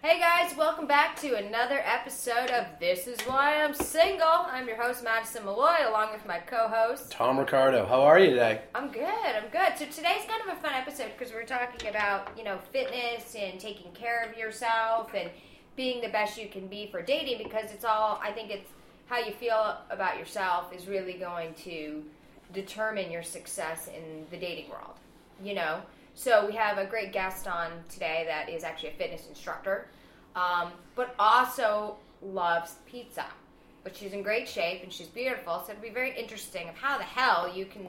[0.00, 4.28] Hey guys, welcome back to another episode of This Is Why I'm Single.
[4.28, 7.10] I'm your host, Madison Malloy, along with my co host.
[7.10, 8.60] Tom Ricardo, how are you today?
[8.76, 9.76] I'm good, I'm good.
[9.76, 13.58] So today's kind of a fun episode because we're talking about, you know, fitness and
[13.58, 15.30] taking care of yourself and
[15.74, 18.70] being the best you can be for dating because it's all, I think it's
[19.06, 22.04] how you feel about yourself is really going to
[22.54, 24.94] determine your success in the dating world,
[25.42, 25.80] you know?
[26.18, 29.86] So we have a great guest on today that is actually a fitness instructor,
[30.34, 33.24] um, but also loves pizza.
[33.84, 36.98] But she's in great shape and she's beautiful, so it'd be very interesting of how
[36.98, 37.88] the hell you can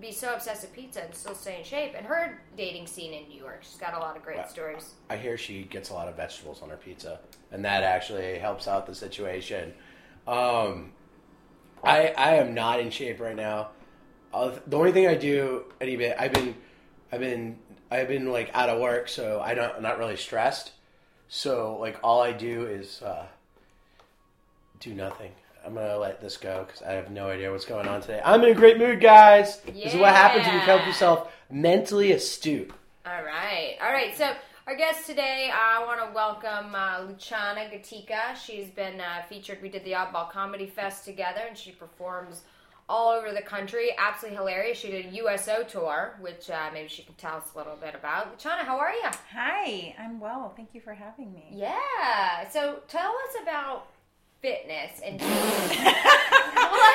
[0.00, 1.92] be so obsessed with pizza and still stay in shape.
[1.94, 4.94] And her dating scene in New York, she's got a lot of great stories.
[5.10, 7.20] I hear she gets a lot of vegetables on her pizza,
[7.52, 9.74] and that actually helps out the situation.
[10.26, 10.92] Um,
[11.84, 13.72] I I am not in shape right now.
[14.32, 16.54] Uh, the only thing I do any bit, I've been,
[17.10, 17.58] I've been,
[17.90, 20.72] I've been like out of work, so I don't, I'm not really stressed.
[21.28, 23.26] So like all I do is uh,
[24.80, 25.32] do nothing.
[25.64, 28.22] I'm gonna let this go because I have no idea what's going on today.
[28.24, 29.60] I'm in a great mood, guys.
[29.66, 29.84] Yeah.
[29.84, 32.70] This is what happens when you help yourself mentally astute.
[33.04, 34.16] All right, all right.
[34.16, 34.32] So
[34.66, 38.36] our guest today, I want to welcome uh, Luciana Gatica.
[38.36, 39.60] She's been uh, featured.
[39.60, 42.42] We did the Oddball Comedy Fest together, and she performs
[42.88, 43.90] all over the country.
[43.98, 44.78] Absolutely hilarious.
[44.78, 47.94] She did a USO tour, which uh, maybe she can tell us a little bit
[47.94, 48.30] about.
[48.32, 49.08] Luciana, how are you?
[49.34, 50.52] Hi, I'm well.
[50.56, 51.48] Thank you for having me.
[51.52, 52.48] Yeah.
[52.48, 53.86] So tell us about
[54.40, 55.20] fitness and.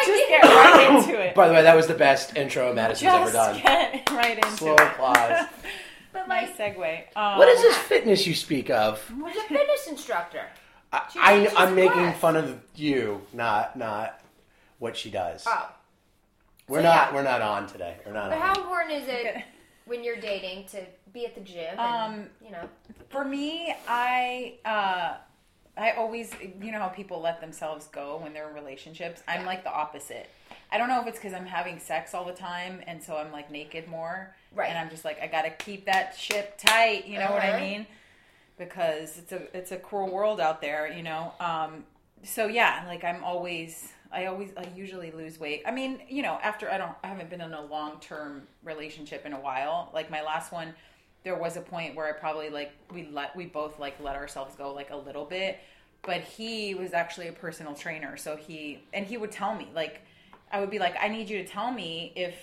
[0.05, 1.33] Just get right into it.
[1.35, 3.61] By the way, that was the best intro Madison's ever Just done.
[3.61, 4.57] get right into it.
[4.57, 4.81] Slow it.
[4.81, 5.45] applause.
[6.13, 7.03] but nice segue.
[7.15, 8.99] Um, What is this fitness you speak of?
[9.07, 10.45] who's a fitness instructor?
[10.91, 12.19] I, I, I'm making class.
[12.19, 14.19] fun of you, not not
[14.79, 15.43] what she does.
[15.47, 15.69] Oh,
[16.67, 17.15] we're so not yeah.
[17.15, 17.97] we're not on today.
[18.05, 18.41] We're not but on.
[18.41, 19.45] how important is it Okay.
[19.85, 21.77] when you're dating to be at the gym?
[21.77, 22.69] And, Um, you know.
[23.09, 25.17] For me, I uh,
[25.75, 29.23] I always, you know how people let themselves go when they're in relationships.
[29.27, 29.47] I'm Yeah.
[29.47, 30.29] like the opposite.
[30.71, 33.31] I don't know if it's because I'm having sex all the time, and so I'm
[33.31, 34.69] like naked more, Right.
[34.69, 37.05] And I'm just like, I gotta keep that ship tight.
[37.07, 37.57] You know what Uh-huh.
[37.57, 37.87] I mean?
[38.57, 41.33] Because it's a it's a cruel world out there, you know.
[41.39, 41.85] Um,
[42.23, 45.63] so yeah, like I'm always, I always, I usually lose weight.
[45.65, 49.25] I mean, you know, after I don't, I haven't been in a long term relationship
[49.25, 49.89] in a while.
[49.93, 50.73] Like my last one,
[51.23, 54.55] there was a point where I probably like we let we both like let ourselves
[54.55, 55.59] go like a little bit,
[56.03, 60.01] but he was actually a personal trainer, so he and he would tell me like
[60.51, 62.35] I would be like, I need you to tell me if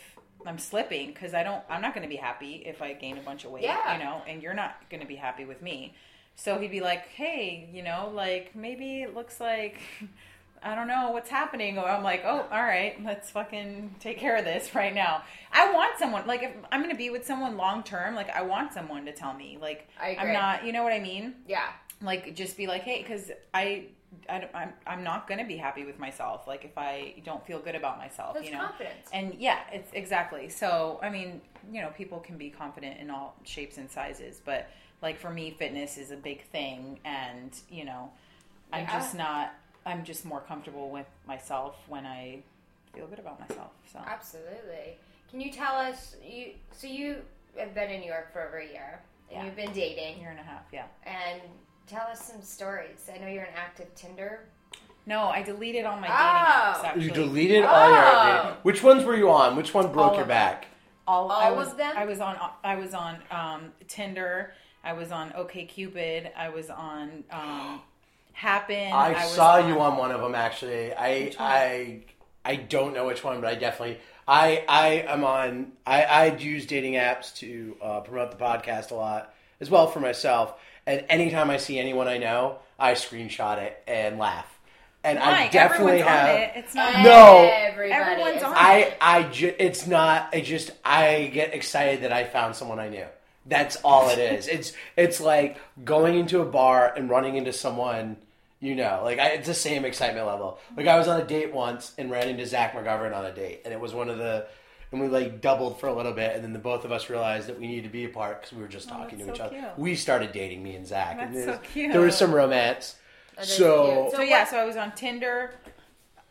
[0.46, 3.20] I'm slipping because I don't, I'm not going to be happy if I gain a
[3.20, 3.92] bunch of weight, Yeah.
[3.96, 5.94] you know, and you're not going to be happy with me.
[6.34, 9.78] So he'd be like, hey, you know, like maybe it looks like,
[10.62, 11.78] I don't know what's happening.
[11.78, 15.22] Or I'm like, oh, all right, let's fucking take care of this right now.
[15.52, 18.42] I want someone, like, if I'm going to be with someone long term, like, I
[18.42, 20.16] want someone to tell me, like, I.
[20.18, 21.34] I'm not, you know what I mean?
[21.48, 21.68] Yeah.
[22.02, 23.86] like just be like hey because I,
[24.28, 27.74] I am I'm not gonna be happy with myself like if i don't feel good
[27.74, 29.08] about myself That's you know confidence.
[29.12, 33.36] and yeah it's exactly so i mean you know people can be confident in all
[33.44, 34.70] shapes and sizes but
[35.02, 38.10] like for me fitness is a big thing and you know
[38.72, 38.98] i'm Yeah.
[38.98, 39.52] just not
[39.86, 42.38] i'm just more comfortable with myself when i
[42.94, 44.96] feel good about myself so Absolutely.
[45.30, 47.16] Can you tell us you so you
[47.56, 49.44] have been in New York for over a year and Yeah.
[49.44, 51.40] you've been dating year and a half yeah and
[51.86, 53.08] tell us some stories.
[53.14, 54.40] I know you're an active Tinder.
[55.06, 56.80] no i deleted all my dating Oh.
[56.80, 58.42] apps actually You deleted all Oh.
[58.44, 58.52] your.
[58.62, 59.54] Which ones were you on?
[59.56, 60.66] Which one broke All your back?
[61.06, 61.92] all, I was, of them?
[61.96, 64.52] I was on I was on um, Tinder.
[64.84, 66.30] I was on OKCupid.
[66.36, 67.80] I was on um,
[68.36, 68.92] Happn.
[68.92, 70.92] I, was saw you on one of them actually.
[70.94, 72.00] I I
[72.44, 75.72] I don't know which one, but I definitely I I am on.
[75.86, 80.00] I I use dating apps to uh, promote the podcast a lot as well for
[80.00, 80.54] myself.
[80.86, 84.46] And anytime I see anyone I know, I screenshot it and laugh.
[85.02, 85.48] And I Why?
[85.48, 86.28] definitely Everyone's have.
[86.28, 86.52] on it.
[86.56, 87.02] It's not.
[87.02, 87.50] No.
[87.52, 90.28] Everybody Everyone's is on I I ju- it's not.
[90.34, 93.06] I just I get excited that I found someone I knew.
[93.46, 94.46] That's all it is.
[94.48, 98.16] it's it's like going into a bar and running into someone
[98.60, 99.00] you know.
[99.04, 100.58] Like I, it's the same excitement level.
[100.76, 103.62] Like I was on a date once and ran into Zach McGovern on a date,
[103.64, 104.46] and it was one of the.
[104.92, 107.46] And we like doubled for a little bit, and then the both of us realized
[107.46, 109.44] that we needed to be apart because we were just talking to that's each so
[109.44, 109.54] other.
[109.56, 109.78] cute.
[109.78, 111.92] We started dating, me and Zach, and That's there, so cute.
[111.92, 112.96] there was some romance.
[113.36, 114.16] That is So, cute.
[114.16, 115.52] So yeah, so I was on Tinder,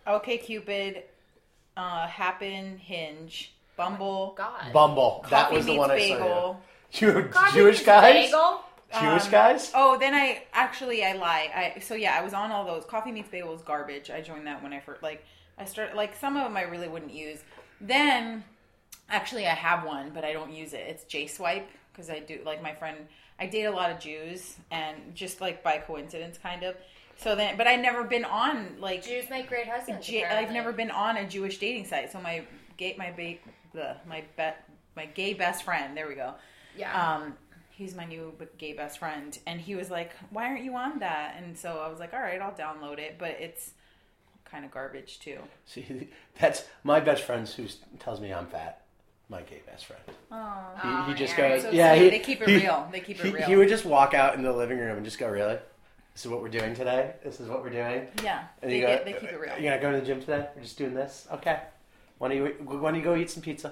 [0.06, 1.04] OKCupid,
[1.78, 4.74] uh, Happn, Hinge, Bumble, God.
[4.74, 5.26] Bumble.
[5.30, 6.18] that Coffee was the Meets one I Bagel.
[6.28, 6.56] saw.
[6.92, 8.26] You Coffee Jewish guys.
[8.26, 8.62] Bagel?
[8.92, 9.72] Jewish Um, guys.
[9.76, 11.52] Oh, then I actually I lie.
[11.76, 12.86] I so yeah, I was on all those.
[12.86, 14.10] Coffee Meets Bagel was garbage.
[14.10, 15.24] I joined that when I first like
[15.58, 17.40] I started like some of them I really wouldn't use.
[17.82, 18.44] Then
[19.10, 20.86] actually I have one, but I don't use it.
[20.88, 22.98] It's J Swipe because I do like my friend
[23.40, 26.76] I date a lot of Jews, and just like by coincidence, kind of.
[27.16, 30.06] So then, but I've never been on like Jews make great husbands.
[30.06, 32.12] J- I've never been on a Jewish dating site.
[32.12, 32.44] So my
[32.78, 33.40] gay my ba-
[33.74, 35.96] the my bet my gay best friend.
[35.96, 36.34] There we go.
[36.78, 37.16] Yeah.
[37.16, 37.34] Um,
[37.80, 41.36] he's my new gay best friend, and he was like, "Why aren't you on that?"
[41.38, 43.72] And so I was like, "All right, I'll download it." But it's
[44.46, 45.40] kind of garbage too.
[45.66, 46.10] See,
[46.40, 47.66] that's my best friend who
[48.00, 48.82] tells me I'm fat.
[49.30, 50.02] My gay best friend.
[50.32, 51.52] Oh, he, he oh, just Aaron.
[51.54, 51.94] goes, So yeah.
[51.96, 52.88] He, They keep it he- real.
[52.92, 53.46] They keep it real.
[53.46, 55.58] He would just walk out in the living room and just go, "Really?
[56.14, 57.14] This is what we're doing today.
[57.24, 59.58] This is what we're doing." Yeah, And they, you go, get, they keep it real.
[59.60, 60.50] You're not going to go to the gym today?
[60.56, 61.28] We're just doing this.
[61.32, 61.60] Okay.
[62.18, 63.72] Why don't you Why don't you go eat some pizza?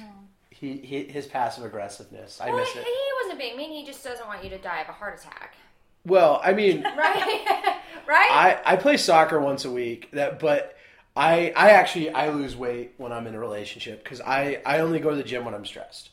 [0.00, 0.04] Oh.
[0.50, 2.40] He, he his passive aggressiveness.
[2.40, 2.84] I Well, miss it.
[2.84, 2.90] he
[3.34, 3.72] wasn't being mean.
[3.78, 5.54] He just doesn't want you to die of a heart attack.
[6.06, 7.44] Well, I mean, Right?
[8.06, 8.30] right?
[8.30, 10.10] I, I play soccer once a week.
[10.12, 10.76] That, but
[11.16, 14.98] I I actually I lose weight when I'm in a relationship because I I only
[15.00, 16.10] go to the gym when I'm stressed,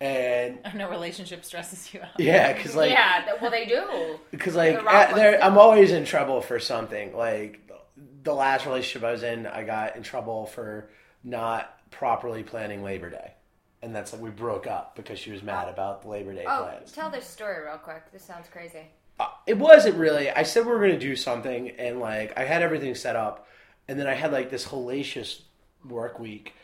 [0.00, 2.18] and No relationship stresses you out.
[2.18, 4.18] yeah, because like yeah, well, they do.
[4.30, 5.42] because like The at- there.
[5.42, 7.16] I'm always in trouble for something.
[7.16, 7.60] Like
[8.22, 10.88] the last relationship I was in, I got in trouble for
[11.24, 13.32] not properly planning Labor Day,
[13.82, 16.62] and that's like we broke up because she was mad about the Labor Day Oh,
[16.64, 16.92] plans.
[16.92, 18.10] tell this story real quick.
[18.12, 18.86] This sounds crazy.
[19.20, 20.30] Uh, it wasn't really.
[20.30, 23.46] I said we were going to do something, and like I had everything set up,
[23.88, 25.42] and then I had like this hellacious
[25.88, 26.54] work week,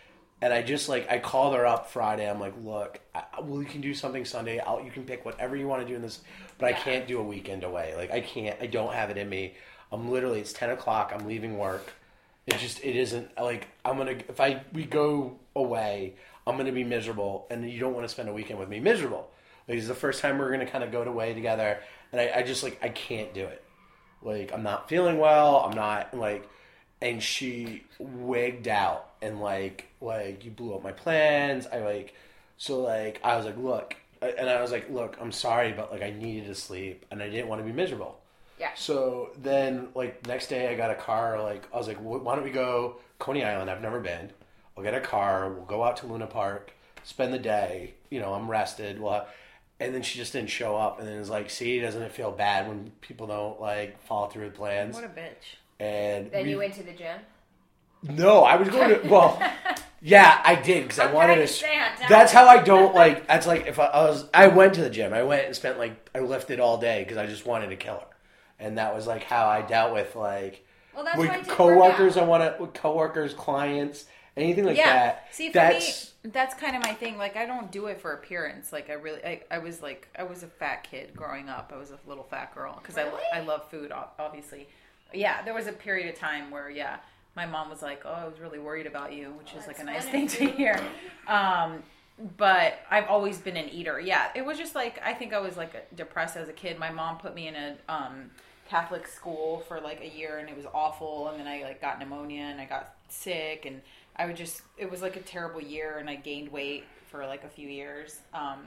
[0.40, 2.28] and I just like I called her up Friday.
[2.28, 4.60] I'm like, look, I, well, you can do something Sunday.
[4.60, 6.20] I'll, you can pick whatever you want to do in this,
[6.58, 7.94] but I can't do a weekend away.
[7.96, 8.56] Like I can't.
[8.62, 9.54] I don't have it in me.
[9.92, 10.40] I'm literally.
[10.40, 11.12] It's ten o'clock.
[11.14, 11.92] I'm leaving work.
[12.46, 12.82] It just.
[12.82, 14.16] It isn't like I'm gonna.
[14.28, 16.14] If I we go away,
[16.48, 19.30] I'm gonna be miserable, and you don't want to spend a weekend with me miserable.
[19.68, 21.78] Like it's the first time we're gonna kind of go away together,
[22.12, 23.62] and I, I just like I can't do it.
[24.22, 25.58] Like I'm not feeling well.
[25.58, 26.48] I'm not like,
[27.00, 31.66] and she wigged out and like like you blew up my plans.
[31.66, 32.14] I like
[32.56, 36.02] so like I was like look, and I was like look, I'm sorry, but like
[36.02, 38.18] I needed to sleep and I didn't want to be miserable.
[38.58, 38.70] Yeah.
[38.74, 41.40] So then, like next day, I got a car.
[41.40, 43.70] Like I was like, "Wh- why don't we go Coney Island?
[43.70, 44.30] I've never been.
[44.78, 45.50] I'll get a car.
[45.50, 46.72] We'll go out to Luna Park,
[47.02, 47.94] spend the day.
[48.10, 49.00] You know, I'm rested.
[49.00, 49.26] Well,
[49.80, 51.00] and then she just didn't show up.
[51.00, 54.44] And then it's like, see, doesn't it feel bad when people don't like follow through
[54.44, 54.94] with plans?
[54.94, 55.56] What a bitch.
[55.80, 57.18] And Then we- you went to the gym.
[58.04, 59.08] no, I was going to.
[59.08, 59.42] Well,
[60.00, 61.40] yeah, I did because I wanted to.
[61.40, 61.80] to stay.
[62.08, 63.26] That's how I don't like.
[63.26, 64.26] That's like if I, I was.
[64.32, 65.12] I went to the gym.
[65.12, 67.94] I went and spent like I lifted all day because I just wanted to kill
[67.94, 68.06] her,
[68.60, 70.64] and that was like how I dealt with like
[70.94, 72.16] Well, that's why it with didn't coworkers.
[72.16, 72.28] I out.
[72.28, 74.04] want to with coworkers, clients,
[74.38, 74.94] anything like yeah.
[74.94, 75.28] that.
[75.32, 77.18] See, for that's me, that's kind of my thing.
[77.18, 78.72] Like, I don't do it for appearance.
[78.72, 81.72] Like, I really, I, I was like, I was a fat kid growing up.
[81.74, 83.10] I was a little fat girl because Really?
[83.32, 84.68] I, I love food, obviously.
[85.12, 86.98] Yeah, there was a period of time where, yeah,
[87.38, 89.84] my mom was like, "Oh, I was really worried about you," which is like a
[89.84, 90.78] nice thing to hear.
[91.28, 91.84] Um,
[92.36, 94.00] but I've always been an eater.
[94.00, 96.78] Yeah, it was just like I think I was like depressed as a kid.
[96.78, 98.30] My mom put me in a um,
[98.68, 101.28] Catholic school for like a year, and it was awful.
[101.28, 103.80] And then I like got pneumonia, and I got sick, and
[104.18, 107.44] I would just it was like a terrible year, and I gained weight for like
[107.44, 108.18] a few years.
[108.34, 108.66] Um,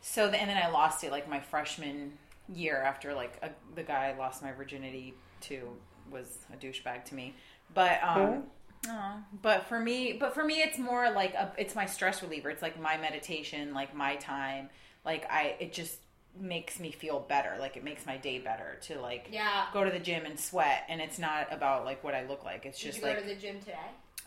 [0.00, 2.12] so the, and then I lost it like my freshman
[2.52, 5.68] year after like a, the guy I lost my virginity to
[6.10, 7.34] was a douchebag to me.
[7.74, 8.44] But um
[8.88, 9.18] aw.
[9.42, 12.50] but for me but for me it's more like a, it's my stress reliever.
[12.50, 14.68] It's like my meditation, like my time.
[15.04, 15.98] Like I it just
[16.38, 17.56] makes me feel better.
[17.58, 19.66] Like it makes my day better to like Yeah.
[19.72, 22.66] go to the gym and sweat and it's not about like what I look like.
[22.66, 23.78] It's Did just you like go to the gym today?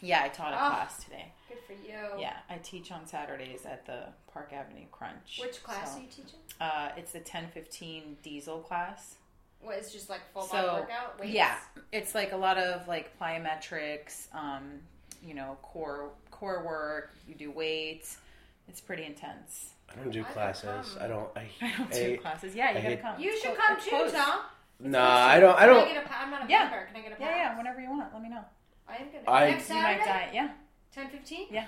[0.05, 0.69] Yeah, I taught a Oh.
[0.69, 1.31] class today.
[1.49, 2.19] Good for you.
[2.19, 5.39] Yeah, I teach on Saturdays at the Park Avenue Crunch.
[5.41, 6.39] Which class So, are you teaching?
[6.61, 9.15] Uh, it's the ten fifteen diesel class.
[9.61, 11.19] What is just like full So, body workout?
[11.19, 11.33] Weights?
[11.33, 11.57] Yeah,
[11.91, 14.79] it's like a lot of like plyometrics, um,
[15.23, 17.11] you know, core core work.
[17.27, 18.17] You do weights.
[18.67, 19.71] It's pretty intense.
[19.91, 20.97] I don't do I classes.
[20.99, 21.29] I don't.
[21.37, 22.55] I, I don't do I- classes.
[22.55, 23.19] Yeah, you I gotta hate- come.
[23.19, 24.11] You should clo- come too, close.
[24.11, 24.39] Tom.
[24.79, 25.57] Nah, I don't.
[25.57, 25.87] I don't.
[25.87, 26.63] I get a, pa- I'm not a Yeah.
[26.63, 26.85] member.
[26.87, 27.21] Can I get a pass?
[27.21, 27.57] Yeah, yeah.
[27.57, 28.43] Whenever you want, let me know.
[28.87, 29.23] I am gonna.
[29.29, 30.05] I- Next You might Saturday?
[30.05, 30.29] die.
[30.33, 30.49] Yeah.
[30.93, 31.47] 10 15?
[31.51, 31.65] Yeah.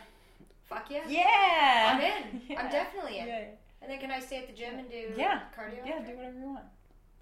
[0.69, 1.03] Fuck yeah.
[1.07, 1.93] Yeah.
[1.95, 2.41] I'm in.
[2.49, 2.61] Yeah.
[2.61, 3.27] I'm definitely in.
[3.27, 3.43] Yeah.
[3.81, 5.41] And then can I stay at the gym and do Yeah.
[5.57, 5.85] cardio?
[5.85, 5.93] Yeah.
[5.95, 6.11] after?
[6.11, 6.65] Do whatever you want.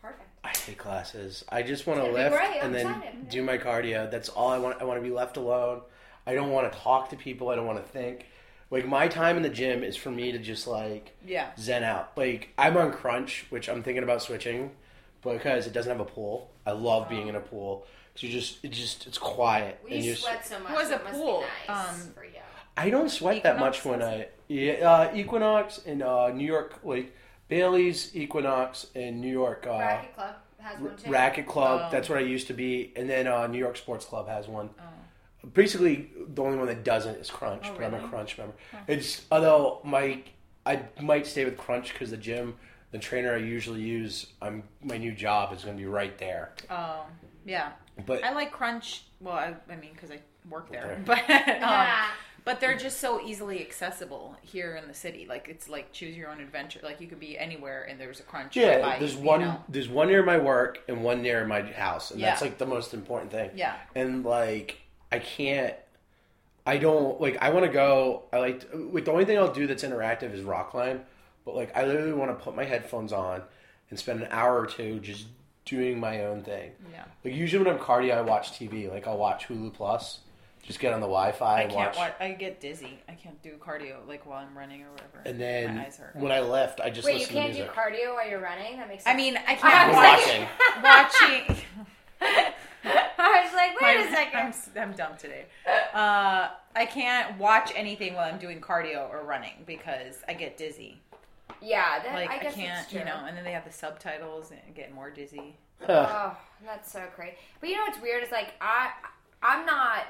[0.02, 0.30] Perfect.
[0.44, 1.44] I hate classes.
[1.50, 3.30] I just want to It's gonna be lift and then excited.
[3.30, 4.10] do my cardio.
[4.10, 4.82] That's all I want.
[4.82, 5.82] I want to be left alone.
[6.28, 7.50] I don't want to talk to people.
[7.50, 8.28] I don't want to think.
[8.72, 11.50] Like my time in the gym is for me to just like Yeah.
[11.58, 12.12] zen out.
[12.18, 14.72] Like I'm on Crunch, which I'm thinking about switching
[15.24, 16.52] because it doesn't have a pool.
[16.66, 17.10] I love oh.
[17.10, 20.15] being in a pool because you just it just it's quiet We and you.
[20.15, 20.72] sweat so much.
[20.72, 21.43] Who has so a pool?
[21.67, 22.31] Nice Um, for you.
[22.77, 27.13] I don't sweat that much when I yeah uh, Equinox in uh, New York like
[27.48, 29.65] Bailey's Equinox in New York.
[29.67, 31.10] Uh, Racket Club has one too.
[31.12, 31.81] Racket Club.
[31.86, 31.89] Oh.
[31.91, 34.69] That's where I used to be, and then uh, New York Sports Club has one.
[34.79, 35.48] Oh.
[35.53, 38.07] Basically, the only one that doesn't is Crunch, Oh, but I'm a?
[38.07, 38.53] Crunch member.
[38.88, 40.24] It's although my
[40.65, 42.55] I might stay with Crunch because the gym
[42.91, 46.53] the trainer I usually use, I'm my new job is going to be right there.
[46.69, 47.05] Oh,
[47.46, 47.72] yeah.
[48.06, 49.04] But I like Crunch.
[49.22, 51.02] Well, I, I mean, because I work there, Okay.
[51.06, 51.25] but um,
[51.62, 52.06] Yeah.
[52.44, 55.25] but they're just so easily accessible here in the city.
[55.30, 56.80] Like it's like choose your own adventure.
[56.84, 58.56] Like you could be anywhere, and there's a Crunch.
[58.58, 59.64] yeah, nearby, there's one know?
[59.70, 62.94] there's one near my work and one near my house, and that's like the most
[62.94, 63.52] important thing.
[63.56, 63.75] Yeah.
[63.96, 64.80] and like
[65.12, 65.74] I can't.
[66.68, 67.38] I don't like.
[67.42, 68.24] I want to go.
[68.34, 68.70] I like.
[68.72, 71.02] To, like the only thing I'll do that's interactive is rock climb,
[71.46, 73.44] but like I literally want to put my headphones on
[73.92, 75.28] and spend an hour or two just
[75.65, 76.72] doing my own thing.
[76.91, 77.03] Yeah.
[77.24, 78.89] Like usually when I'm cardio, I watch TV.
[78.89, 80.19] Like I'll watch Hulu Plus.
[80.63, 81.98] Just get on the Wi-Fi I and can't watch.
[81.98, 82.15] watch.
[82.19, 83.00] I get dizzy.
[83.07, 85.22] I can't do cardio like while I'm running or whatever.
[85.24, 86.15] And then my eyes hurt.
[86.15, 87.75] when I left, I just Wait, you listen can't to do music.
[87.75, 88.77] cardio while you're running?
[88.77, 89.13] That makes sense.
[89.13, 91.48] I mean, I I can't was watch watching.
[91.60, 91.65] watching.
[93.17, 94.13] I was like, wait a I'm,
[94.53, 94.81] second.
[94.81, 95.45] I'm, I'm dumb today.
[95.93, 101.00] Uh, I can't watch anything while I'm doing cardio or running because I get dizzy.
[101.62, 103.00] Yeah, that, Like I I, can't, it's true.
[103.00, 103.24] you know.
[103.27, 105.55] And then they have the subtitles and get more dizzy.
[105.88, 106.35] Oh,
[106.65, 107.35] that's so crazy.
[107.59, 108.91] But you know what's weird is like I,
[109.43, 110.03] I'm not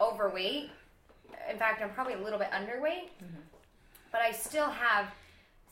[0.00, 0.70] overweight.
[1.50, 3.40] In fact, I'm probably a little bit underweight, Mm-hmm.
[4.12, 5.06] but I still have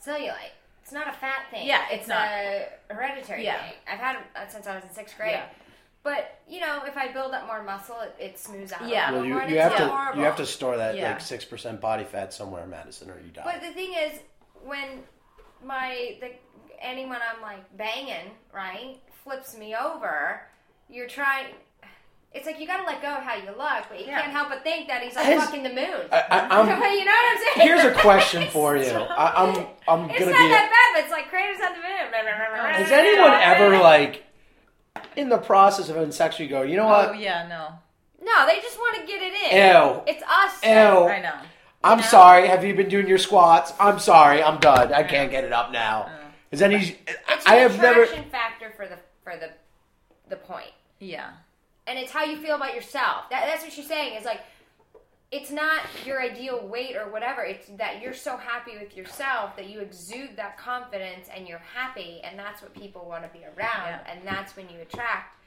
[0.05, 0.51] cellulite.
[0.83, 1.67] It's not a fat thing.
[1.67, 2.27] Yeah, it's, it's not.
[2.27, 3.61] a hereditary Yeah.
[3.63, 3.73] thing.
[3.89, 5.31] I've had it since I was in sixth grade.
[5.33, 5.45] Yeah.
[6.03, 8.87] But you know, if I build up more muscle, it, it smooths out.
[8.89, 9.11] Yeah.
[9.11, 10.19] Well, you, you have to horrible.
[10.19, 11.11] you have to store that Yeah.
[11.11, 13.43] like six percent body fat somewhere Madison, or you die.
[13.45, 14.19] But the thing is,
[14.65, 15.03] when
[15.63, 16.31] my the
[16.81, 20.41] anyone I'm like banging right flips me over,
[20.89, 21.47] you're trying.
[22.33, 24.21] It's like you gotta let go of how you look, but you Yeah.
[24.21, 26.07] can't help but think that he's like Has- fucking the moon.
[26.13, 27.67] I, I, I'm, you know what I'm saying?
[27.67, 28.89] here's a question for you.
[28.89, 30.49] I, I'm I'm It's gonna not be.
[30.49, 32.73] that bad, but it's like craters on the moon.
[32.73, 34.23] Has anyone ever like
[35.17, 36.39] in the process of having sex?
[36.39, 37.09] You go, you know oh, what?
[37.09, 37.67] Oh yeah, no,
[38.23, 39.75] No, they just want to get it in.
[39.75, 40.01] Ew.
[40.07, 40.63] It's us.
[40.63, 40.69] Ew.
[41.09, 41.35] I know.
[41.83, 42.03] I'm know?
[42.03, 42.47] sorry.
[42.47, 43.73] Have you been doing your squats?
[43.79, 44.41] I'm sorry.
[44.43, 44.93] I'm done.
[44.93, 46.03] I can't get it up now.
[46.03, 46.17] Uh.
[46.51, 46.97] Is any?
[47.29, 48.03] It's I have never.
[48.03, 49.49] attraction factor for the for the
[50.29, 50.71] the point.
[50.99, 51.29] Yeah,
[51.87, 53.29] and it's how you feel about yourself.
[53.29, 54.17] That, that's what she's saying.
[54.17, 54.41] Is like,
[55.31, 57.43] it's not your ideal weight or whatever.
[57.43, 62.19] It's that you're so happy with yourself that you exude that confidence and you're happy,
[62.23, 63.99] and that's what people want to be around, Yeah.
[64.11, 65.37] and that's when you attract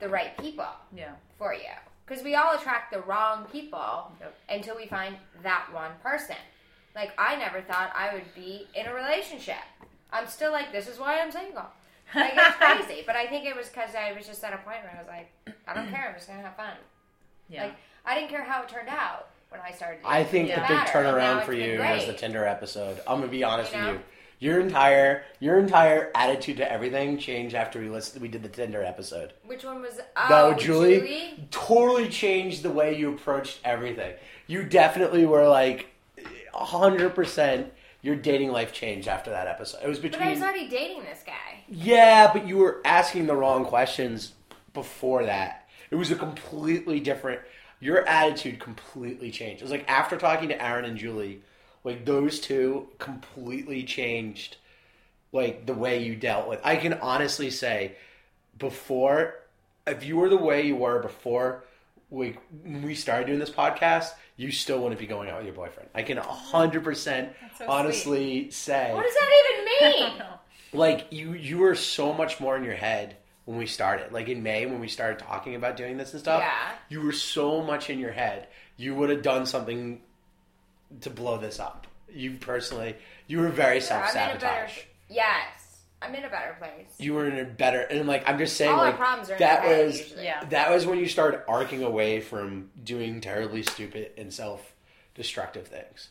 [0.00, 1.60] the right people yeah, for you.
[2.06, 4.34] Because we all attract the wrong people Yep.
[4.48, 6.36] until we find that one person.
[6.94, 9.56] Like I never thought I would be in a relationship.
[10.12, 11.64] I'm still like, this is why I'm single.
[12.14, 12.56] Like it's
[12.86, 14.98] crazy, but I think it was because I was just at a point where I
[14.98, 16.08] was like, I don't care.
[16.08, 16.74] I'm just gonna have fun.
[17.48, 17.64] yeah.
[17.64, 20.00] Like I didn't care how it turned out when I started.
[20.04, 20.56] I think Yeah.
[20.56, 21.96] the big Matter, and turnaround for you great.
[21.96, 22.98] was the Tinder episode.
[23.06, 24.00] I'm gonna be honest You with you.
[24.42, 28.20] Your entire your entire attitude to everything changed after we listened.
[28.22, 29.34] We did the Tinder episode.
[29.46, 29.98] Which one was?
[30.28, 31.48] No, Oh, Julie, Julie?
[31.52, 34.14] totally changed the way you approached everything.
[34.48, 35.86] You definitely were like
[36.52, 37.72] hundred percent.
[38.00, 39.78] Your dating life changed after that episode.
[39.84, 41.62] It was But between I was already dating this guy.
[41.68, 44.32] yeah, but you were asking the wrong questions
[44.74, 45.68] before that.
[45.92, 47.42] It was a completely different.
[47.78, 49.62] Your attitude completely changed.
[49.62, 51.42] It was like after talking to Aaron and Julie,
[51.84, 54.56] like those two completely changed,
[55.32, 56.60] like the way you dealt with.
[56.64, 57.96] I can honestly say,
[58.58, 59.34] before,
[59.86, 61.64] if you were the way you were before,
[62.10, 65.54] we when we started doing this podcast, you still wouldn't be going out with your
[65.54, 65.88] boyfriend.
[65.94, 70.22] I can hundred percent so honestly say What does that even mean?
[70.74, 74.42] like you you were so much more in your head when we started like in
[74.42, 76.72] may when we started talking about doing this and stuff Yeah.
[76.88, 78.46] you were so much in your head
[78.76, 80.00] you would have done something
[81.00, 82.94] to blow this up you personally
[83.26, 84.06] you were very I'm in a better.
[84.12, 86.86] self-sabotage Yes, I'm in a better place.
[86.98, 89.38] you were in a better and like i'm just saying All our like problems are
[89.38, 90.14] that was.
[90.20, 90.44] Yeah.
[90.46, 96.08] that was when you started arcing away from doing terribly stupid and self-destructive things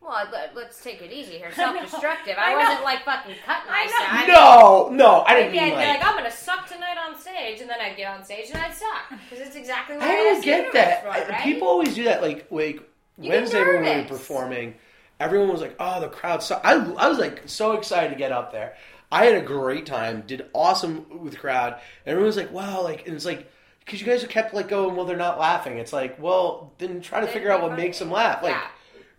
[0.00, 1.50] Well, let, let's take it easy here.
[1.56, 2.36] Self-destructive.
[2.38, 3.86] I I, wasn't like fucking cutting I
[4.26, 4.34] know.
[4.34, 4.90] myself.
[4.92, 7.18] no no i didn't Maybe I'd mean be like, like, I'm gonna suck tonight on
[7.18, 10.10] stage, and then I'd get on stage and I'd suck because it's exactly what I
[10.10, 11.04] I don't get that.
[11.06, 11.40] Right?
[11.42, 12.20] People always do that.
[12.22, 12.80] Like, like
[13.18, 14.74] You Wednesday when we were performing,
[15.20, 18.32] everyone was like, "Oh, the crowd!" So I, I was like so excited to get
[18.32, 18.74] up there.
[19.12, 20.24] I had a great time.
[20.26, 21.74] Did awesome with the crowd.
[21.74, 23.50] And everyone was like, "Wow!" Like, and it's like
[23.84, 27.20] because you guys kept like going, "Well, they're not laughing." It's like, well, then try
[27.20, 28.42] to Then figure out be what makes them laugh.
[28.42, 28.66] Like, Yeah.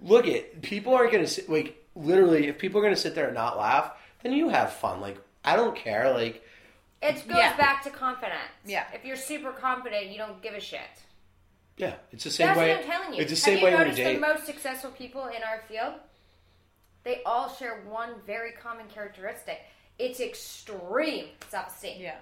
[0.02, 0.62] look it.
[0.62, 1.50] People aren't gonna sit.
[1.50, 3.92] Like, literally, if people are gonna sit there and not laugh,
[4.24, 5.00] then you have fun.
[5.00, 6.12] Like, I don't care.
[6.12, 6.42] Like,
[7.02, 7.56] It goes Yeah.
[7.56, 8.40] back to confidence.
[8.66, 8.86] Yeah.
[8.94, 10.80] If you're super confident, you don't give a shit.
[11.78, 12.70] Yeah, it's the same That's way.
[12.76, 13.22] what I'm telling you.
[13.22, 14.14] It's the same Have way you when you noticed date.
[14.16, 15.94] the most successful people in our field?
[17.04, 19.60] They all share one very common characteristic.
[20.00, 22.02] It's extreme self-esteem.
[22.02, 22.16] yeah.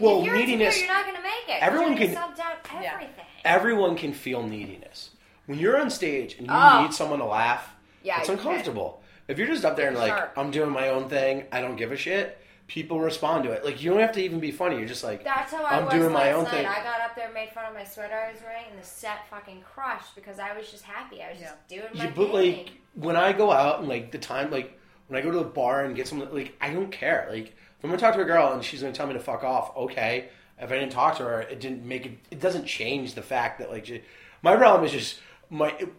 [0.00, 0.74] well, if you're neediness.
[0.76, 1.62] insecure, you're not going to make it.
[1.62, 2.92] Everyone you're can- self-doubt Yeah.
[2.94, 3.24] everything.
[3.44, 5.10] everyone can feel neediness.
[5.46, 6.82] When you're on stage and you Oh.
[6.82, 7.68] need someone to laugh,
[8.02, 8.46] Yeah, it's you can.
[8.46, 9.02] uncomfortable.
[9.28, 10.34] if you're just up there and like Sharp.
[10.36, 12.38] I'm doing my own thing, I don't give a shit.
[12.74, 13.64] People respond to it.
[13.64, 14.78] Like you don't have to even be funny.
[14.78, 16.50] You're just like That's how I I'm was doing my own night.
[16.50, 16.66] thing.
[16.66, 19.28] I got up there, made fun of my sweater I was wearing, and the set
[19.30, 21.22] fucking crushed because I was just happy.
[21.22, 22.56] I was just doing my Yeah, but thing.
[22.56, 24.76] like when I go out and like the time, like
[25.06, 27.28] when I go to the bar and get some, like I don't care.
[27.30, 29.44] Like if I'm gonna talk to a girl and she's gonna tell me to fuck
[29.44, 30.30] off, okay.
[30.58, 32.18] If I didn't talk to her, it didn't make it.
[32.32, 34.02] It doesn't change the fact that like she,
[34.42, 35.68] my problem is just my.
[35.78, 35.92] It,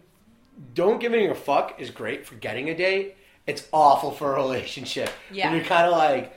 [0.74, 3.16] don't giving a fuck is great for getting a date.
[3.46, 5.08] It's awful for a relationship.
[5.30, 5.46] Yeah.
[5.48, 6.34] When you're kind of like.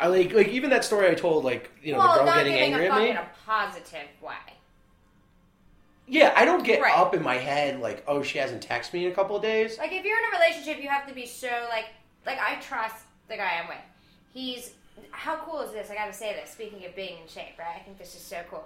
[0.00, 2.54] I like like even that story I told like you know well, the girl getting
[2.54, 3.10] angry at me.
[3.10, 4.34] in a positive way.
[6.06, 6.96] Yeah, I don't get Right.
[6.98, 9.78] up in my head like oh she hasn't texted me in a couple of days.
[9.78, 11.86] Like if you're in a relationship, you have to be so like
[12.26, 13.78] like I trust the guy I'm with.
[14.32, 14.72] He's
[15.12, 15.90] how cool is this?
[15.90, 16.50] I gotta say this.
[16.50, 17.76] Speaking of being in shape, right?
[17.76, 18.64] I think this is so cool.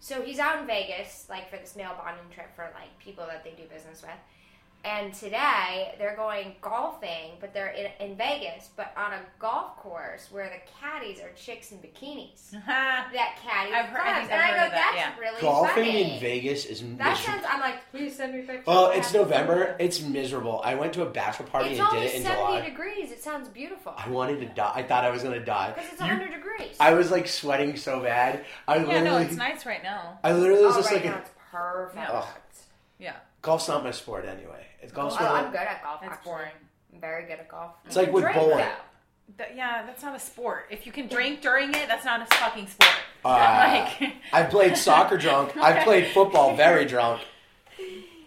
[0.00, 3.44] So he's out in Vegas, like for this male bonding trip for like people that
[3.44, 4.10] they do business with.
[4.84, 10.26] And today they're going golfing, but they're in, in Vegas, but on a golf course
[10.32, 12.50] where the caddies are chicks in bikinis.
[12.66, 15.18] That caddy, I've heard- I think and I've I heard go, of that, that's yeah.
[15.20, 16.14] really Golfing funny.
[16.14, 17.44] in Vegas is That sounds.
[17.48, 18.66] I'm like, please send me pictures.
[18.66, 19.66] Well, I it's have November.
[19.66, 20.60] send It's miserable.
[20.64, 22.68] I went to a bachelor party It's and did only it in 70 July.
[22.68, 23.12] degrees.
[23.12, 23.94] It sounds beautiful.
[23.96, 24.72] I wanted to die.
[24.74, 25.72] I thought I was gonna die.
[25.76, 26.76] Because it's You- 100 degrees.
[26.80, 28.44] I was like sweating so bad.
[28.66, 30.18] I Yeah, literally, no, it's nice right now.
[30.24, 32.10] I literally was oh, just right like, now it's perfect.
[32.10, 32.26] Ugh.
[32.98, 34.66] Yeah, golf's not my sport anyway.
[34.82, 36.00] It's golf's Oh, one I'm good at golf.
[36.02, 36.30] it's actually.
[36.30, 36.50] boring.
[36.94, 37.72] I'm very good at golf.
[37.86, 38.58] It's like with Drink, bowling.
[39.38, 39.44] though.
[39.54, 40.66] Yeah, that's not a sport.
[40.70, 42.90] If you can drink during it, that's not a fucking sport.
[43.24, 43.28] Uh,
[44.00, 45.56] like, I've played soccer drunk.
[45.56, 47.22] I've played football very drunk.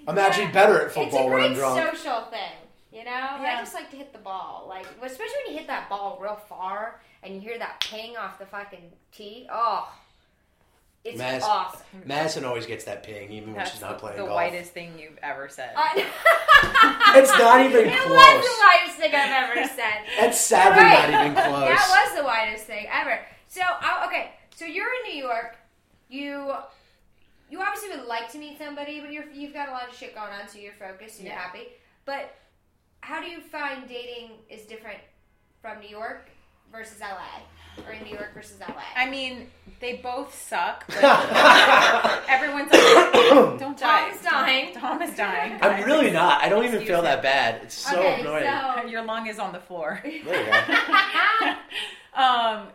[0.07, 1.75] I'm actually better at football when I'm drunk.
[1.75, 1.97] great drunk.
[1.97, 2.51] social thing,
[2.91, 3.11] you know.
[3.11, 6.35] I just like to hit the ball, like especially when you hit that ball real
[6.47, 9.47] far and you hear that ping off the fucking tee.
[9.51, 9.91] Oh,
[11.05, 11.81] it's Mass- awesome.
[12.05, 14.27] Madison always gets that ping even when she's not playing golf.
[14.27, 14.35] The golf.
[14.51, 15.71] whitest thing you've ever said.
[15.75, 16.05] I-
[17.17, 18.09] It's not even it close.
[18.17, 19.93] was the whitest thing I've ever said.
[20.19, 21.09] That's sadly Right.
[21.11, 21.69] not even close.
[21.69, 23.19] That was the whitest thing ever.
[23.47, 25.55] So, I, okay, so you're in New York.
[26.09, 26.53] You
[27.49, 30.15] you obviously would like to meet somebody, but you're, you've got a lot of shit
[30.15, 31.67] going on, so you're focused and you're happy.
[32.03, 32.33] But
[33.01, 34.97] how do you find dating is different
[35.61, 36.27] from New York
[36.71, 38.81] versus LA, or in New York versus LA?
[38.95, 39.49] I mean,
[39.79, 40.85] they both suck.
[41.01, 42.81] But everyone's like,
[43.59, 44.73] "Don't die." Tom's dying.
[44.73, 45.57] Tom is dying.
[45.61, 46.41] I'm really not.
[46.41, 47.07] I don't even Excuse feel me.
[47.07, 47.63] that bad.
[47.63, 48.45] It's so okay, annoying.
[48.45, 50.01] so Your lung is on the floor.
[50.03, 50.65] There
[52.15, 52.67] um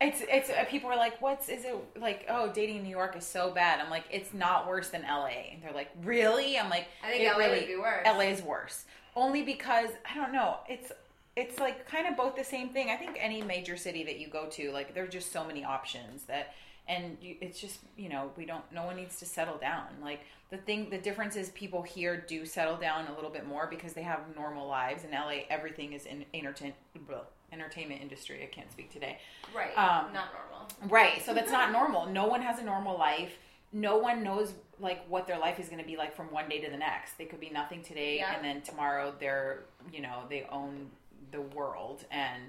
[0.00, 3.16] it's it's uh, people are like what's is it like oh dating in new york
[3.16, 6.70] is so bad i'm like it's not worse than la and they're like really i'm
[6.70, 8.06] like I think LA really would be worse.
[8.06, 8.84] la is worse
[9.16, 10.92] only because i don't know it's
[11.36, 14.28] it's like kind of both the same thing i think any major city that you
[14.28, 16.54] go to like there are just so many options that
[16.88, 20.20] and you, it's just you know we don't no one needs to settle down like
[20.50, 23.92] the thing the difference is people here do settle down a little bit more because
[23.92, 26.72] they have normal lives in la everything is in entertain
[27.06, 27.18] blah,
[27.52, 29.18] entertainment industry i can't speak today
[29.54, 30.68] right, Um, not normal.
[30.88, 31.24] Right.
[31.24, 32.06] So that's not normal.
[32.06, 33.32] No one has a normal life.
[33.72, 36.60] No one knows like what their life is going to be like from one day
[36.60, 37.18] to the next.
[37.18, 38.34] They could be nothing today Yeah.
[38.36, 40.90] and then tomorrow they're, you know, they own
[41.30, 42.42] the world and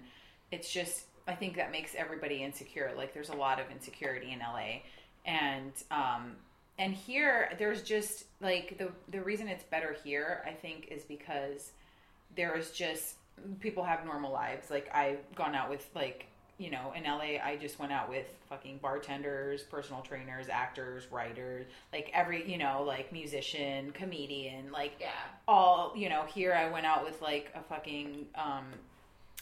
[0.52, 2.92] it's just I think that makes everybody insecure.
[2.98, 4.82] Like there's a lot of insecurity in LA.
[5.26, 6.36] And um
[6.80, 11.72] and here there's just like the the reason it's better here I think is because
[12.36, 13.16] there is just
[13.60, 14.70] people have normal lives.
[14.70, 18.26] Like I've gone out with like you know in LA I just went out with
[18.50, 25.10] fucking bartenders, personal trainers, actors, writers, like every you know like musician, comedian, like Yeah.
[25.48, 28.66] all you know here I went out with like a fucking um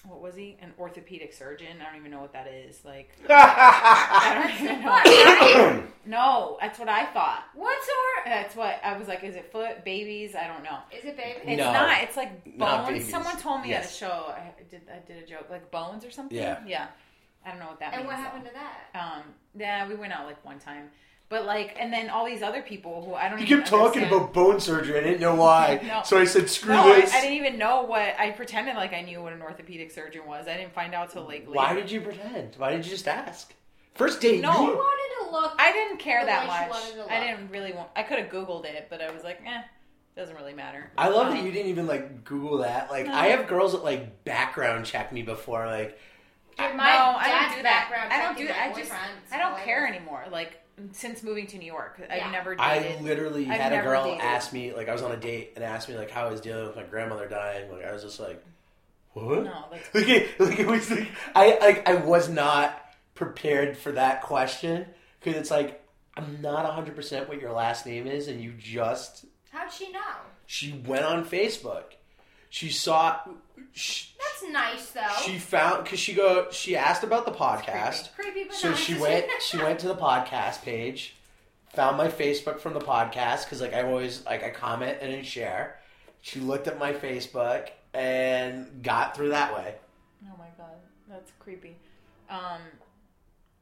[0.06, 4.42] what was he an orthopedic surgeon I don't even know what that is like I
[4.58, 8.26] don't even know What, no that's what I thought What's sort?
[8.26, 11.40] that's what I was like is it foot babies I don't know Is it baby?
[11.52, 11.72] it's No.
[11.74, 12.02] not.
[12.04, 13.10] It's like bones.
[13.10, 14.34] Someone told me at a show.
[14.36, 14.82] I did.
[14.92, 16.38] I did a joke like bones or something.
[16.38, 16.60] Yeah.
[16.66, 16.88] Yeah.
[17.46, 18.08] I don't know what that And means.
[18.08, 18.24] what though.
[18.24, 19.00] happened to that?
[19.00, 19.24] Um.
[19.58, 20.90] Yeah, we went out like one time,
[21.30, 23.38] but like, and then all these other people who I don't.
[23.40, 23.46] Know.
[23.46, 24.14] You kept talking understand.
[24.14, 24.98] about bone surgery.
[25.00, 25.80] I didn't know why.
[25.88, 26.02] No.
[26.04, 27.14] So I said, screw No, I, this.
[27.14, 28.16] I didn't even know what.
[28.20, 30.48] I pretended like I knew what an orthopedic surgeon was.
[30.48, 31.52] I didn't find out till like later.
[31.52, 32.56] Why did you pretend?
[32.58, 33.54] Why did you just ask?
[33.96, 34.42] First date.
[34.42, 34.52] No.
[34.54, 35.56] You you- wanted to look.
[35.60, 37.10] I didn't care that much.
[37.10, 37.90] I didn't really want.
[37.96, 39.62] I could have googled it, but I was like, eh,
[40.16, 40.90] doesn't really matter.
[40.98, 42.90] I love Um, that you didn't even like Google that.
[42.90, 43.14] Like No.
[43.14, 45.66] I have girls that like background check me before.
[45.68, 46.00] Like
[46.58, 48.10] Dude, no, my I dad's don't do that.
[48.12, 48.70] I don't do that.
[48.76, 48.92] I just.
[49.32, 50.26] I don't Like, care anymore.
[50.32, 50.60] Like
[50.92, 52.26] since moving to New York, Yeah.
[52.26, 54.22] I've never I literally I've had a girl dated.
[54.22, 56.42] ask me like I was on a date and asked me like how I was
[56.42, 57.72] dealing with my grandmother dying.
[57.72, 58.44] Like I was just like,
[59.14, 59.44] what?
[59.44, 62.80] No, that's Like it, like it was like I like I was not
[63.16, 64.86] prepared for that question
[65.20, 65.84] because it's like
[66.18, 70.00] I'm not 100 percent what your last name is and you just How'd she know?
[70.46, 71.84] she went on Facebook.
[72.50, 73.20] She saw.
[73.72, 75.02] She, That's nice though.
[75.24, 76.48] she found because she go.
[76.52, 78.14] She asked about the podcast.
[78.16, 78.80] creepy, but So nice.
[78.80, 79.26] she went.
[79.42, 81.16] She went to the podcast page,
[81.74, 85.24] found my Facebook from the podcast because like I always like I comment and then
[85.24, 85.80] share.
[86.22, 89.76] She looked at my Facebook and got through that way.
[90.26, 90.76] Oh my god,
[91.08, 91.78] that's creepy.
[92.30, 92.62] Um,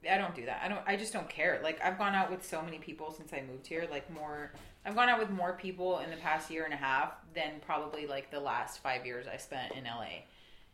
[0.10, 0.62] I don't do that.
[0.64, 0.82] I don't.
[0.86, 1.60] I just don't care.
[1.64, 3.88] Like I've gone out with so many people since I moved here.
[3.90, 4.52] Like more.
[4.86, 8.08] I've gone out with more people in the past year and a half than probably
[8.08, 10.24] like the last five years I spent in LA.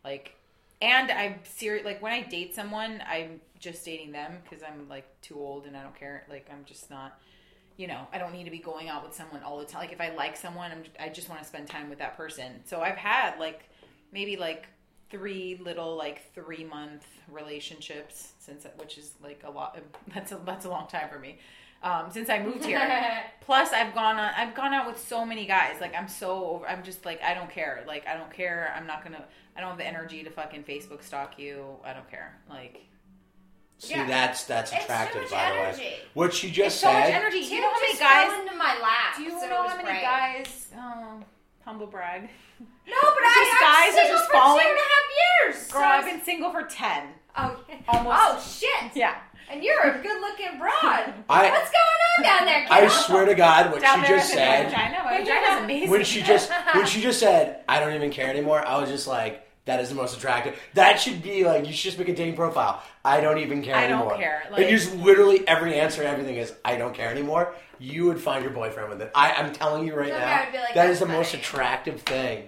[0.03, 0.35] Like,
[0.81, 1.85] and I'm serious.
[1.85, 5.77] Like when I date someone, I'm just dating them because I'm like too old and
[5.77, 6.25] I don't care.
[6.29, 7.19] Like I'm just not.
[7.75, 9.81] You know, I don't need to be going out with someone all the time.
[9.81, 12.61] Like if I like someone, I'm, I just want to spend time with that person.
[12.65, 13.67] So I've had like
[14.11, 14.67] maybe like
[15.13, 19.77] three little like three month relationships since which is like a lot
[20.13, 21.37] that's a that's a long time for me
[21.83, 22.79] um, since I moved here.
[23.41, 25.81] Plus, I've gone on I've gone out with so many guys.
[25.81, 26.65] Like I'm so over.
[26.65, 27.83] I'm just like I don't care.
[27.85, 28.73] Like I don't care.
[28.73, 29.25] I'm not gonna.
[29.57, 31.65] I don't have the energy to fucking Facebook stalk you.
[31.83, 32.39] I don't care.
[32.49, 32.79] Like
[33.79, 34.07] See, Yeah.
[34.07, 35.95] that's that's It's too attractive, much by the way.
[36.13, 37.41] What she just it's so much energy.
[37.41, 38.39] Do you know how many guys?
[38.39, 39.17] into my lap.
[39.17, 40.01] Do you so know how many great.
[40.03, 40.69] guys?
[40.77, 41.19] Oh,
[41.65, 42.29] humble brag.
[42.87, 44.67] No, but Just I, guys I'm are just for falling-
[45.41, 45.71] two and a half years.
[45.71, 47.07] Girl, so I've been single for ten.
[47.35, 48.91] Oh, Almost- oh shit!
[48.95, 49.15] Yeah.
[49.51, 51.13] And you're a good-looking broad.
[51.29, 52.71] I- What's going on down there, kid?
[52.71, 54.65] I swear to God, what Down she there just is in my said.
[54.69, 55.03] vagina.
[55.03, 55.89] My vagina's amazing.
[55.91, 59.05] When she just when she just said, "I don't even care anymore," I was just
[59.07, 62.15] like, "That is the most attractive." That should be like you should just make a
[62.15, 62.81] dating profile.
[63.05, 64.17] I don't even care I don't anymore.
[64.17, 67.53] care, and like- you just literally every answer, and everything is, "I don't care anymore."
[67.79, 69.11] You would find your boyfriend with it.
[69.13, 72.47] I, I'm telling you right Okay, now, like, "That's is the most attractive thing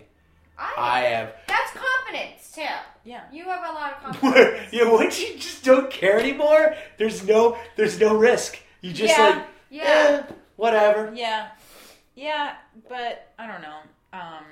[0.58, 1.34] I, I have.
[1.48, 2.62] That's confidence too.
[3.04, 3.24] yeah.
[3.32, 4.74] You have a lot of confidence.
[4.74, 8.58] yeah, once you just don't care anymore, there's no there's no risk.
[8.82, 9.28] You just Yeah.
[9.30, 10.24] like Yeah.
[10.30, 11.12] eh, whatever.
[11.16, 11.50] Yeah,
[12.16, 12.56] yeah,
[12.90, 13.80] but I don't know.
[14.14, 14.46] Um,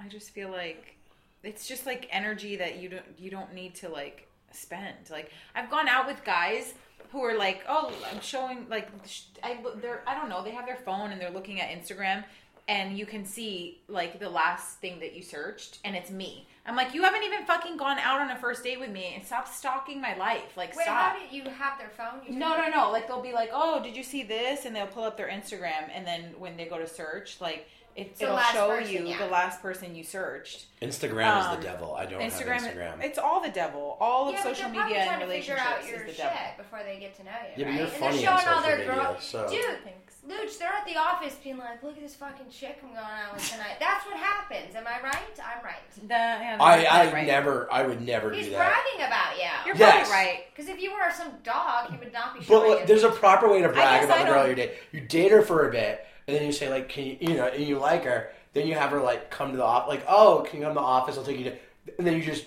[0.00, 0.96] I just feel like
[1.42, 4.94] it's just like energy that you don't you don't need to like spend.
[5.10, 6.74] Like I've gone out with guys
[7.10, 10.66] who are like, oh, I'm showing like sh- I they're I don't know they have
[10.66, 12.24] their phone and they're looking at Instagram
[12.68, 16.46] and you can see like the last thing that you searched and it's me.
[16.66, 19.24] I'm like, you haven't even fucking gone out on a first date with me and
[19.24, 20.56] stop stalking my life.
[20.56, 21.12] Like, Wait, stop.
[21.12, 22.20] how did you have their phone?
[22.26, 22.90] You No, no, no.
[22.90, 25.90] Like they'll be like, "Oh, did you see this?" And they'll pull up their Instagram,
[25.94, 29.18] and then when they go to search, like it, the it'll show person, you yeah.
[29.18, 30.66] the last person you searched.
[30.82, 31.94] Instagram is Um, the devil.
[31.94, 33.04] I don't Instagram, have Instagram.
[33.04, 33.96] it's all the devil.
[34.00, 36.38] All of yeah, but social media and relationships out your is the shit devil.
[36.58, 37.64] before they get to know you.
[37.64, 37.74] Yeah, but right?
[37.76, 39.24] you're and funny they're showing all their media, girls.
[39.24, 40.00] so- Dude, Thanks.
[40.26, 43.34] Luch, they're at the office being like, "Look at this fucking chick I'm going out
[43.34, 44.74] with tonight." That's what happens.
[44.74, 45.16] Am I right?
[45.38, 45.74] I'm right.
[46.00, 47.26] The, yeah, I I right.
[47.26, 48.56] never I would never He's do that.
[48.96, 49.50] bragging about you.
[49.66, 50.08] You're Yes.
[50.08, 50.44] probably right.
[50.56, 52.86] Because if you were some dog, he would not be But look, you.
[52.86, 54.72] there's a proper way to brag about I the girl you date.
[54.92, 57.46] You date her for a bit, and then you say like, "Can you, you know?"
[57.46, 58.30] And you like her.
[58.52, 60.80] Then you have her like come to the office, like, "Oh, can you come to
[60.80, 61.16] the office?
[61.18, 61.56] I'll take you to."
[61.98, 62.46] And then you just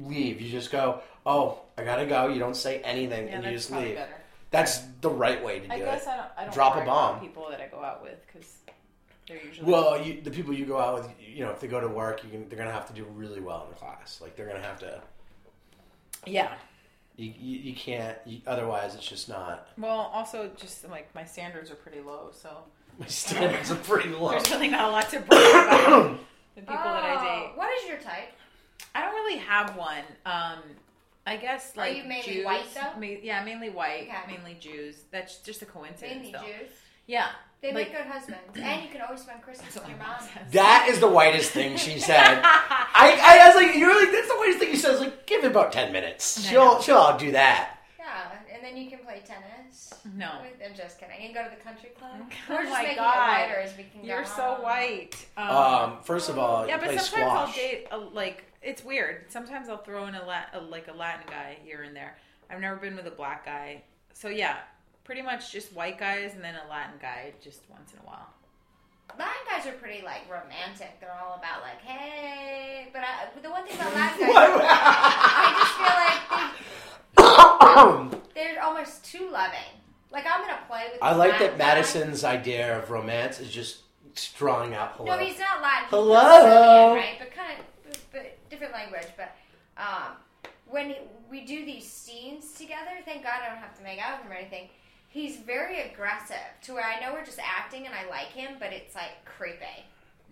[0.00, 0.40] leave.
[0.40, 3.70] You just go, "Oh, I gotta go." You don't say anything, Yeah, and you just
[3.70, 3.96] leave.
[3.96, 4.12] better.
[4.50, 6.08] That's the right way to do I guess it.
[6.08, 6.26] I don't.
[6.38, 7.20] I don't Drop a bomb.
[7.20, 8.56] People that I go out with because
[9.28, 11.80] they're usually Well, you, the people you go out with, you know, if they go
[11.80, 14.20] to work, you can, they're gonna have to do really well in class.
[14.20, 15.00] Like they're gonna have to.
[16.26, 16.54] yeah.
[17.16, 18.16] You, you, you can't.
[18.24, 19.68] You, otherwise, it's just not.
[19.76, 22.48] Well, also just like my standards are pretty low, so
[23.00, 24.30] My standards are pretty low.
[24.30, 26.18] there's really not a lot to brag about
[26.54, 27.56] the people that I Oh, date.
[27.58, 28.30] What is your type?
[28.94, 30.04] I don't really have one.
[30.26, 30.58] Um,
[31.26, 32.44] I guess Are like you mainly Jews.
[32.44, 33.00] white, though?
[33.00, 34.34] Ma- yeah, mainly white, Okay.
[34.36, 34.96] mainly Jews.
[35.10, 36.44] That's just a coincidence, Mainly though.
[36.44, 36.70] Jews.
[37.06, 37.26] Yeah,
[37.60, 40.04] They Like- make good husbands, and you can always spend Christmas that's with your my
[40.18, 40.20] mom.
[40.20, 40.44] mom.
[40.52, 42.40] That is the whitest thing she said.
[42.42, 44.90] I, I, was like, you're like, that's the whitest thing you said.
[44.90, 46.38] I was like, give it about ten minutes.
[46.38, 46.80] I She'll, know.
[46.80, 47.78] she'll all do that.
[48.60, 49.92] Yeah, and then you can play tennis.
[50.16, 50.30] No.
[50.42, 51.16] With, I'm just kidding.
[51.20, 52.12] You can go to the country club.
[52.20, 53.14] Oh We're just my making God.
[53.14, 54.62] it whiter as we can You're go so on.
[54.62, 55.26] white.
[55.36, 57.48] Um, first of all, yeah, you but play sometimes squash.
[57.48, 59.24] I'll date a, like it's weird.
[59.28, 62.16] Sometimes I'll throw in a, lat, a like a Latin guy here and there.
[62.50, 64.56] I've never been with a black guy, so yeah,
[65.04, 68.28] pretty much just white guys and then a Latin guy just once in a while.
[69.18, 71.00] Latin guys are pretty like romantic.
[71.00, 72.88] They're all about like, hey.
[72.92, 75.94] But I, the one thing about Latin guys, I just feel
[77.96, 79.58] like they, they're almost too loving.
[80.10, 81.02] Like I'm gonna play with.
[81.02, 81.64] I like Latin that guy.
[81.66, 83.82] Madison's idea of romance is just
[84.36, 85.16] drawing out hello.
[85.16, 85.84] No, he's not Latin.
[85.84, 86.42] He's Hello?
[86.42, 87.16] Brazilian, right?
[87.18, 89.06] But kind of, but, but different language.
[89.16, 89.36] But
[89.76, 90.16] um,
[90.66, 90.94] when
[91.30, 94.32] we do these scenes together, thank God I don't have to make out with him
[94.32, 94.68] or anything.
[95.08, 98.72] He's very aggressive to where I know we're just acting and I like him, but
[98.72, 99.64] it's like creepy.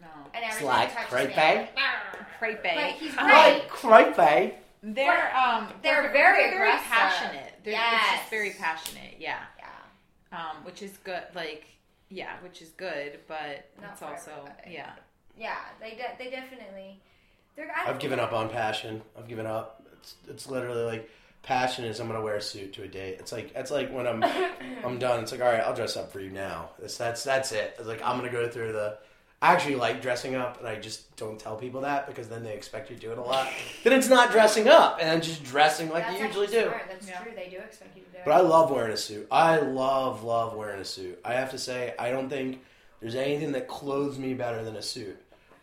[0.00, 1.34] No, And every It's time like he touches creepy?
[1.34, 3.68] me, I'm like, "Arr." he's right.
[3.68, 4.54] Creepy.
[4.82, 6.86] They're um They're very very aggressive.
[6.86, 7.52] passionate.
[7.64, 9.14] They're, It's just very passionate.
[9.18, 9.38] Yeah.
[9.58, 10.38] Yeah.
[10.38, 11.22] Um, which is good.
[11.34, 11.66] Like
[12.10, 14.74] yeah, which is good, but Not it's also everybody.
[14.74, 14.90] yeah.
[15.36, 17.00] Yeah, they de- they definitely.
[17.56, 19.02] They're, I I've given up on passion.
[19.18, 19.82] I've given up.
[19.94, 21.10] It's it's literally like
[21.42, 23.16] passion is I'm gonna wear a suit to a date.
[23.20, 24.22] It's like it's like when I'm
[24.84, 25.22] I'm done.
[25.22, 26.70] It's like all right, I'll dress up for you now.
[26.82, 27.74] It's, that's that's it.
[27.78, 28.98] It's like I'm gonna go through the.
[29.40, 32.54] I actually like dressing up, and I just don't tell people that because then they
[32.54, 33.48] expect you to do it a lot.
[33.84, 36.66] then it's not dressing up, and just dressing like That's you usually actually do.
[36.68, 36.82] Smart.
[36.88, 37.20] That's Yeah.
[37.22, 37.32] true.
[37.36, 38.24] They do expect you to do it.
[38.24, 39.28] But I love wearing a suit.
[39.30, 41.20] I love, love wearing a suit.
[41.24, 42.60] I have to say, I don't think
[43.00, 45.16] there's anything that clothes me better than a suit.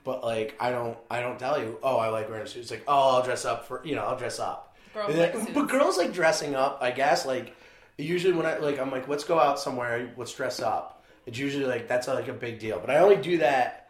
[0.05, 2.61] But like, I don't, I don't tell you, oh, I like wearing a suit.
[2.61, 4.77] It's like, oh, I'll dress up for, you know, I'll dress up.
[4.93, 5.51] Girls And like suits.
[5.53, 6.77] but girls like dressing up.
[6.81, 7.53] I guess like
[7.97, 10.13] usually when I like, I'm like, let's go out somewhere.
[10.15, 10.94] Let's dress up.
[11.25, 12.79] It's usually like that's like a big deal.
[12.79, 13.87] But I only do that.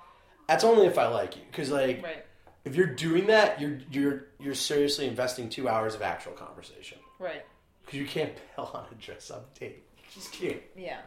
[0.48, 2.26] That's only if I like you, because like Right.
[2.64, 6.98] if you're doing that, you're you're you're seriously investing two hours of actual conversation.
[7.20, 7.46] Right.
[7.86, 9.84] Because you can't bail on a dress up date.
[9.98, 10.62] You just can't.
[10.78, 11.00] Yeah.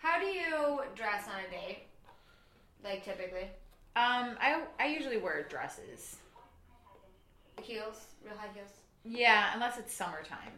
[0.00, 1.78] How do you dress on a date?
[2.84, 3.48] Like typically,
[3.96, 6.16] Um, I I usually wear dresses.
[7.62, 8.68] heels, real high heels.
[9.04, 10.52] Yeah, unless it's summertime.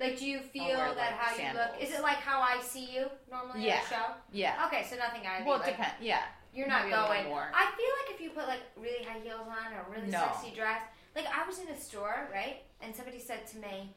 [0.00, 1.70] Like, do you feel that like, how you look?
[1.80, 3.74] Is it like how I see you normally Yeah.
[3.76, 4.06] on the show?
[4.32, 4.66] Yeah.
[4.66, 5.94] Okay, so nothing of Well, it like, depends.
[6.00, 6.22] Yeah.
[6.54, 7.24] You're not Maybe going.
[7.26, 7.50] more.
[7.54, 10.20] I feel like if you put like really high heels on or a really No.
[10.20, 10.82] sexy dress,
[11.16, 13.94] like I was in a store, right, and somebody said to me,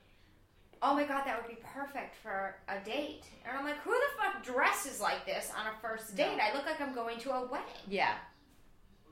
[0.81, 4.17] "Oh my god, that would be perfect for a date," and I'm like, "Who the
[4.21, 6.35] fuck dresses like this on a first date?
[6.37, 6.43] No.
[6.43, 8.15] I look like I'm going to a wedding." Yeah.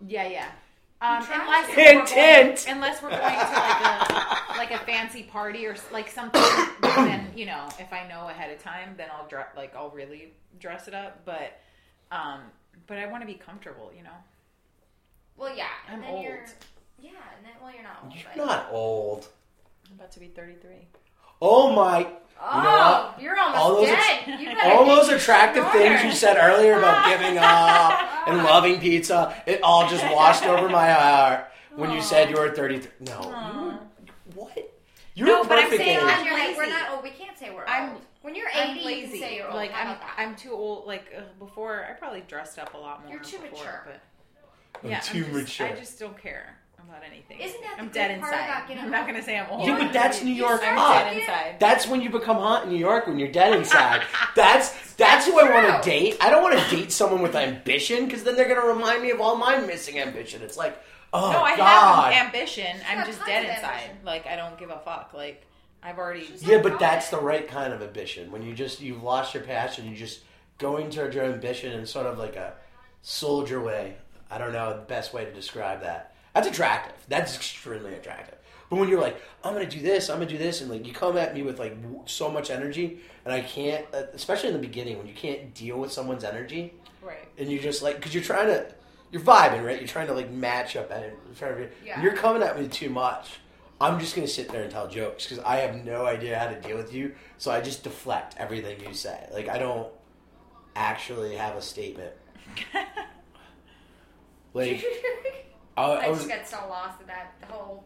[0.06, 0.52] Yeah, yeah.
[1.02, 2.66] Um, unless to- we're Hint, going, hint.
[2.68, 6.42] unless we're going to like a like a fancy party or like something,
[6.82, 10.34] then you know, if I know ahead of time, then I'll dress like I'll really
[10.60, 11.24] dress it up.
[11.26, 11.60] But
[12.12, 12.42] um,
[12.88, 14.10] but I want to be comfortable, you know.
[15.38, 16.24] Well, yeah, and I'm then old.
[16.26, 16.46] you're.
[17.02, 18.14] Yeah, and then well, you're not old.
[18.14, 19.28] You're but- not old.
[19.88, 20.70] I'm about to be 33.
[21.42, 22.08] Oh my.
[22.42, 23.22] Oh, You know what?
[23.22, 24.58] you're almost All those dead.
[24.58, 29.42] att- All those attractive shit things you said earlier about giving up and loving pizza,
[29.46, 32.90] it all just washed over my heart when you said you were 33.
[33.02, 33.22] No.
[33.22, 33.80] You were,
[34.36, 34.72] what?
[35.16, 36.04] You're No, a but I'm perfect saying age.
[36.04, 37.04] I'm When you're like, we're not old.
[37.04, 38.02] We can't say we're I'm- old.
[38.22, 39.56] When you're I'm 80, you can say you're old.
[39.56, 39.96] Like I'm?
[40.18, 40.86] I'm too old.
[40.88, 43.14] Like uh, before, I probably dressed up a lot more.
[43.14, 43.84] You're too before, mature.
[43.86, 44.02] But
[44.84, 45.68] I'm yeah, too I'm just, mature.
[45.68, 46.58] I just don't care
[46.90, 47.40] about anything.
[47.40, 48.46] Isn't that the I'm good dead part inside.
[48.46, 49.66] about getting I'm not gonna say I'm old.
[49.68, 51.04] Yeah, but that's New York start hot.
[51.06, 51.56] dead inside.
[51.60, 54.02] That's when you become hot in New York when you're dead inside.
[54.36, 56.18] That's that's who I want to date.
[56.20, 59.22] I don't want to date someone with ambition because then they're gonna remind me of
[59.22, 60.42] all my missing ambition.
[60.42, 60.78] It's like,
[61.14, 62.12] oh no, I God.
[62.14, 62.76] have ambition.
[62.90, 63.74] I'm got just tons dead of inside.
[63.84, 63.98] ambition.
[64.06, 65.12] Like I don't give a fuck.
[65.14, 65.46] Like
[65.82, 66.28] I've already.
[66.42, 68.32] yeah, but that's the right kind of ambition.
[68.32, 70.22] When you just you've lost your passion, you just
[70.58, 72.54] going towards your ambition in sort of like a
[73.02, 73.96] soldier way.
[74.30, 76.09] I don't know the best way to describe that.
[76.34, 76.96] That's attractive.
[77.08, 78.36] That's extremely attractive.
[78.70, 80.94] But when you're like, I'm gonna do this, I'm gonna do this, and like you
[80.94, 84.62] come at me with like so much energy, and I can't, uh, especially in the
[84.62, 87.28] beginning when you can't deal with someone's energy, right.
[87.40, 88.72] and you're just like because you're trying to,
[89.12, 89.80] you're vibing, right?
[89.80, 91.14] You're trying to like match up, and
[91.84, 92.02] Yeah.
[92.02, 93.40] you're coming at me too much.
[93.82, 96.62] I'm just gonna sit there and tell jokes because I have no idea how to
[96.62, 99.28] deal with you, so I just deflect everything you say.
[99.34, 99.88] Like I don't
[100.76, 102.14] actually have a statement.
[104.54, 104.84] Like
[105.80, 107.84] I, I, I was, just got so lost in that whole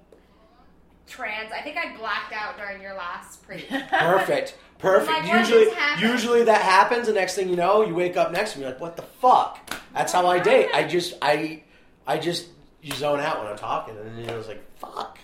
[1.07, 1.51] trans.
[1.51, 3.61] I think I blacked out during your last pre.
[3.89, 4.57] Perfect.
[4.79, 5.27] Perfect.
[5.27, 5.67] Like, usually,
[5.99, 7.07] usually that happens.
[7.07, 9.79] The next thing you know, you wake up next to me like, "What the fuck?"
[9.93, 10.69] That's how I date.
[10.73, 11.63] I just, I,
[12.05, 12.47] I just
[12.81, 15.19] you zone out when I'm talking, and then I was like, "Fuck."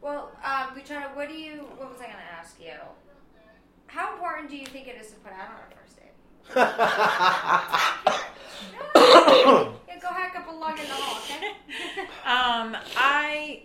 [0.00, 0.80] well, um, we.
[1.14, 1.56] What do you?
[1.76, 2.72] What was I going to ask you?
[3.88, 6.14] How important do you think it is to put out on a first date?
[9.86, 11.20] Yeah, go hack up a lung in the hall,
[12.64, 13.62] Um, I?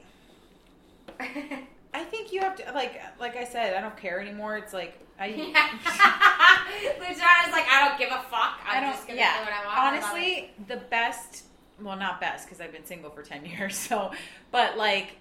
[1.93, 3.75] I think you have to like like I said.
[3.75, 4.57] I don't care anymore.
[4.57, 5.27] It's like I.
[6.99, 8.59] Luciana's like, I don't give a fuck.
[8.65, 8.93] I'm I don't.
[8.93, 9.37] just gonna yeah.
[9.39, 9.77] do what I want.
[9.77, 11.43] I love it." Honestly, the best.
[11.81, 13.77] Well, not best because I've been single for ten years.
[13.77, 14.11] So,
[14.51, 15.17] but like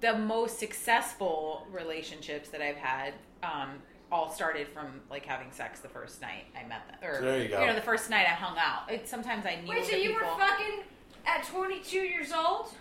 [0.00, 3.70] the most successful relationships that I've had, um,
[4.10, 7.48] all started from like having sex the first night I met them, or There you
[7.48, 7.60] go.
[7.60, 8.90] You know, the first night I hung out.
[8.90, 10.26] It, sometimes I knew Wait, so the you people.
[10.28, 10.82] were fucking
[11.26, 12.72] at 22 years old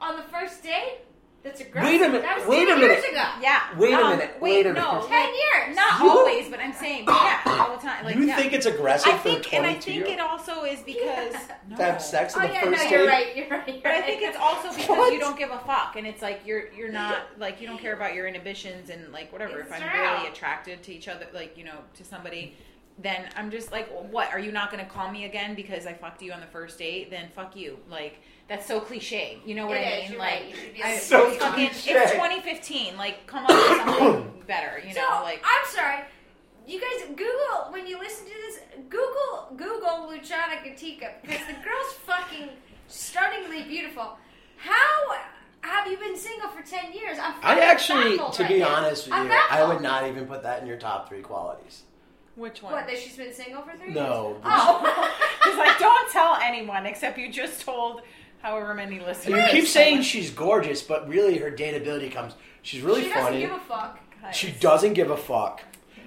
[0.00, 1.00] on the first date?
[1.44, 1.90] That's aggressive.
[1.92, 3.10] Wait a minute, That was wait 10 a years minute.
[3.12, 3.28] ago.
[3.42, 3.78] Yeah.
[3.78, 5.08] Wait a um, minute, Wait, wait a no, minute.
[5.08, 5.76] 10 years.
[5.76, 8.02] Not You- always, but I'm saying, yeah, all the time.
[8.02, 8.36] Like, you yeah.
[8.36, 11.34] think it's aggressive I for think, and I think it also is because
[11.68, 11.76] no.
[11.76, 13.36] to have sex Oh, on the yeah, first no, you're right.
[13.36, 13.68] You're right.
[13.68, 15.12] You're But I think it's also because What?
[15.12, 17.92] you don't give a fuck, and it's like you're you're not like you don't care
[17.94, 19.60] about your inhibitions and like whatever.
[19.60, 20.00] It's if I'm true.
[20.00, 22.56] really attracted to each other, like you know, to somebody,
[22.98, 24.30] then I'm just like, what?
[24.32, 26.78] Are you not going to call me again because I fucked you on the first
[26.78, 27.10] date?
[27.10, 27.78] Then fuck you.
[27.90, 29.38] Like that's so cliche.
[29.44, 30.18] You know what It I is, mean?
[30.18, 30.48] like right.
[30.50, 32.96] You should be I, like, So it's fucking it's 2015.
[32.96, 34.78] Like come up with something better.
[34.86, 36.00] You so, know, like I'm sorry.
[36.66, 38.60] You guys Google when you listen to this.
[38.88, 42.48] Google Google Luciana Gatica because the girl's fucking
[42.88, 44.16] stunningly beautiful.
[44.56, 45.16] How
[45.62, 47.18] have you been single for ten years?
[47.20, 48.68] I'm I actually, to right be now.
[48.68, 51.82] honest with I'm you, I would not even put that in your top three qualities.
[52.36, 52.72] Which one?
[52.72, 54.30] What that she's been single for three No.
[54.30, 54.40] years?
[54.44, 55.10] Oh.
[55.44, 58.02] He's like, don't tell anyone except you just told
[58.42, 59.40] however many listeners.
[59.40, 62.34] You keep saying she's gorgeous, but really her dateability comes.
[62.62, 63.42] She's really funny.
[63.42, 64.00] she doesn't give a fuck.
[64.22, 64.36] Guys.
[64.36, 65.62] she doesn't give a fuck.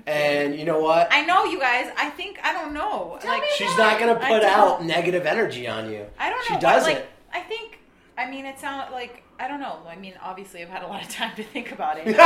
[0.06, 1.08] And you know what?
[1.12, 1.92] I know you guys.
[1.98, 3.18] I think I don't know.
[3.22, 3.78] Tell like me She's why.
[3.78, 6.06] not going to put out negative energy on you.
[6.18, 6.56] I don't know.
[6.56, 6.94] She doesn't.
[6.94, 7.80] Like, I think.
[8.18, 9.80] I mean, it sounds like I don't know.
[9.88, 12.06] I mean, obviously, I've had a lot of time to think about it.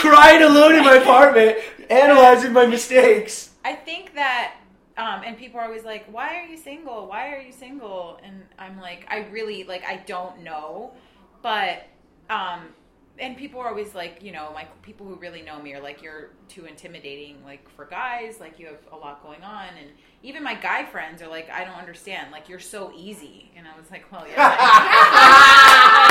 [0.00, 1.58] Crying alone in my apartment,
[1.90, 3.50] analyzing my mistakes.
[3.64, 4.54] I think that,
[4.96, 7.08] um, and people are always like, "Why are you single?
[7.08, 10.92] Why are you single?" And I'm like, I really like, I don't know,
[11.42, 11.86] but,
[12.30, 12.68] um,
[13.20, 16.02] and people are always like, you know, like people who really know me are like,
[16.02, 18.38] "You're too intimidating, like for guys.
[18.40, 19.90] Like you have a lot going on." And
[20.22, 22.30] even my guy friends are like, "I don't understand.
[22.32, 24.58] Like you're so easy." And I was like, "Well, yeah." yes,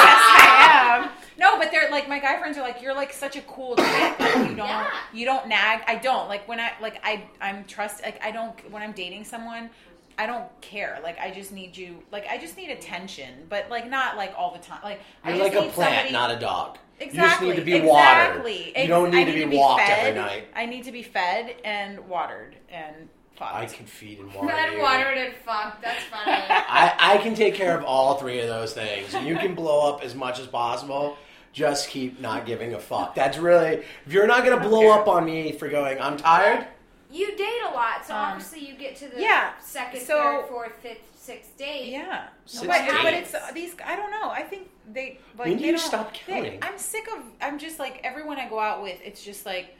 [0.07, 1.09] I am.
[1.39, 4.19] No, but they're like my guy friends are like, you're like such a cool chick.
[4.19, 4.89] Like, you don't Yeah.
[5.13, 5.81] you don't nag.
[5.87, 9.23] I don't like when I like I I'm trust like I don't when I'm dating
[9.23, 9.69] someone.
[10.17, 10.99] I don't care.
[11.03, 12.01] Like I just need you.
[12.11, 14.79] Like I just need attention, but like not like all the time.
[14.83, 16.79] Like I You're just like a plant, somebody- not a dog.
[16.99, 17.17] Exactly.
[17.19, 18.51] You just need to be exactly.
[18.73, 18.81] watered.
[18.83, 20.47] You don't Ex- I need to be walked every night.
[20.55, 23.53] I need to be fed and watered and fucked.
[23.55, 24.81] I can feed and water Red you.
[24.81, 25.81] watered and fucked.
[25.83, 26.31] That's funny.
[26.49, 29.13] I, I can take care of all three of those things.
[29.13, 31.17] You can blow up as much as possible.
[31.53, 33.15] Just keep not giving a fuck.
[33.15, 36.67] That's really, if you're not going to blow up on me for going, I'm tired,
[37.11, 40.47] you date a lot, so Um, obviously you get to the yeah, second, so- third,
[40.49, 41.89] fourth, fifth, sixth date.
[41.91, 43.75] Yeah, Six but, but it's these.
[43.85, 44.29] I don't know.
[44.29, 45.47] I think they like.
[45.47, 47.23] When do you don't- stop they- I'm sick of.
[47.41, 48.99] I'm just like everyone I go out with.
[49.03, 49.75] It's just like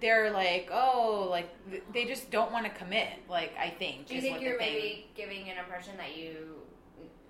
[0.00, 1.48] they're like, oh, like
[1.92, 3.08] they just don't want to commit.
[3.28, 4.06] Like I think.
[4.06, 6.30] Do you think you're maybe giving an impression that you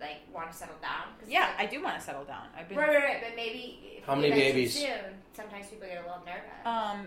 [0.01, 1.07] like want to settle down?
[1.29, 2.47] Yeah, like- I do want to settle down.
[2.57, 2.79] I've been.
[2.79, 3.23] Right, right, right.
[3.27, 4.79] But maybe How many babies?
[4.81, 6.65] Soon, sometimes people get a little nervous.
[6.65, 7.07] Um,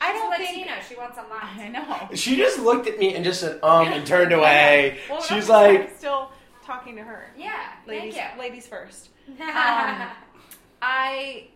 [0.00, 0.66] I don't Latino.
[0.72, 0.82] think.
[0.88, 1.44] She wants a lot.
[1.58, 2.08] I know.
[2.14, 4.98] she just looked at me and just said, um, and turned away.
[5.08, 6.30] Well, She's like, I'm still
[6.64, 7.30] talking to her.
[7.36, 7.72] Yeah.
[7.86, 9.10] Ladies, Thank ladies first.
[9.40, 10.08] Um,
[10.82, 11.48] I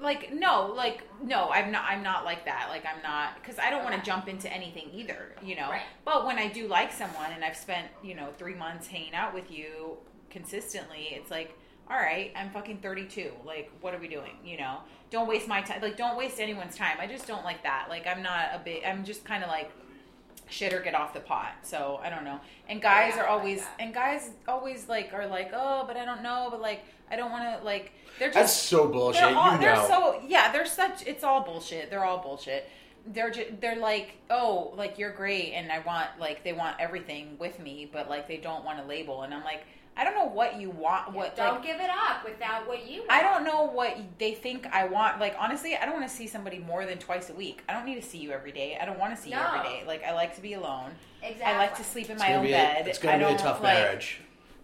[0.00, 1.84] like no, like no, I'm not.
[1.88, 2.68] I'm not like that.
[2.70, 5.34] Like I'm not because I don't want to jump into anything either.
[5.42, 5.70] You know.
[5.70, 5.82] Right.
[6.04, 9.34] But when I do like someone and I've spent you know three months hanging out
[9.34, 9.96] with you
[10.30, 11.56] consistently, it's like.
[11.88, 13.30] All right, I'm fucking 32.
[13.44, 14.32] Like, what are we doing?
[14.44, 14.78] You know,
[15.10, 15.80] don't waste my time.
[15.80, 16.96] Like, don't waste anyone's time.
[17.00, 17.86] I just don't like that.
[17.88, 18.82] Like, I'm not a big.
[18.84, 19.70] I'm just kind of like
[20.48, 21.52] shit or get off the pot.
[21.62, 22.40] So I don't know.
[22.68, 25.96] And guys Yeah, are I like always and guys always like are like, oh, but
[25.96, 27.92] I don't know, but like I don't want to like.
[28.18, 29.22] They're that's just so bullshit.
[29.22, 29.86] they're all you they're know.
[29.88, 30.50] so yeah.
[30.52, 31.06] They're such.
[31.06, 31.90] It's all bullshit.
[31.90, 32.68] They're all bullshit.
[33.08, 37.36] They're just, they're like, oh, like you're great, and I want like they want everything
[37.38, 39.62] with me, but like they don't want a label, and I'm like,
[39.96, 41.12] I don't know what you want.
[41.12, 43.10] What don't like, give it up without what you want.
[43.10, 45.18] I don't know what they think I want.
[45.20, 47.62] Like honestly, I don't want to see somebody more than twice a week.
[47.68, 48.78] I don't need to see you every day.
[48.80, 49.84] I don't want to see you every day.
[49.86, 50.90] Like I like to be alone.
[51.22, 51.46] Exactly.
[51.46, 52.86] I like to sleep in it's my own be bed.
[52.86, 54.20] It's going I to be a tough like- marriage.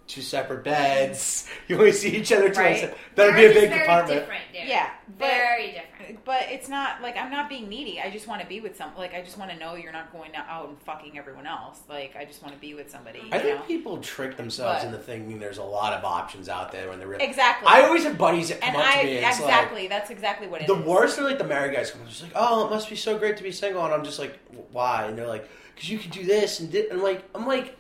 [0.09, 1.49] Two separate beds.
[1.69, 2.83] You only see each other twice.
[2.83, 2.95] Right.
[3.15, 4.21] That'd be a big very apartment.
[4.21, 4.69] Different, dude.
[4.69, 6.25] Yeah, but Very different.
[6.25, 7.99] but it's not like I'm not being needy.
[8.01, 8.91] I just want to be with some.
[8.99, 11.79] Like I just want to know you're not going out and fucking everyone else.
[11.89, 13.21] Like I just want to be with somebody.
[13.21, 13.33] Mm-hmm.
[13.33, 13.67] I you think know?
[13.67, 17.09] people trick themselves But- into thinking there's a lot of options out there when they're
[17.09, 17.25] really.
[17.25, 17.69] exactly.
[17.71, 19.87] I always have buddies that come and up I to me and it's like, exactly
[19.89, 20.77] that's exactly what it is.
[20.77, 22.97] The worst are like the married guys come up, just like, oh, it must be
[22.97, 24.39] so great to be single, and I'm just like,
[24.73, 25.05] why?
[25.07, 26.89] And they're like, because you can do this and di-.
[26.89, 27.77] and I'm like, I'm like,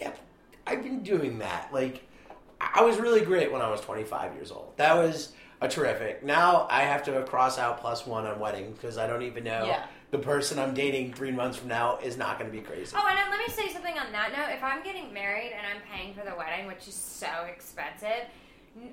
[0.00, 0.12] yeah,
[0.66, 1.72] I've been doing that.
[1.72, 2.02] Like,
[2.60, 4.72] I was really great when I was 25 years old.
[4.76, 6.22] That was a terrific.
[6.24, 9.64] Now I have to cross out plus one on wedding because I don't even know
[9.66, 9.84] Yeah.
[10.10, 12.94] the person I'm dating three months from now is not going to be crazy.
[12.98, 14.54] Oh, and then let me say something on that note.
[14.54, 18.26] If I'm getting married and I'm paying for the wedding, which is so expensive,
[18.76, 18.90] n-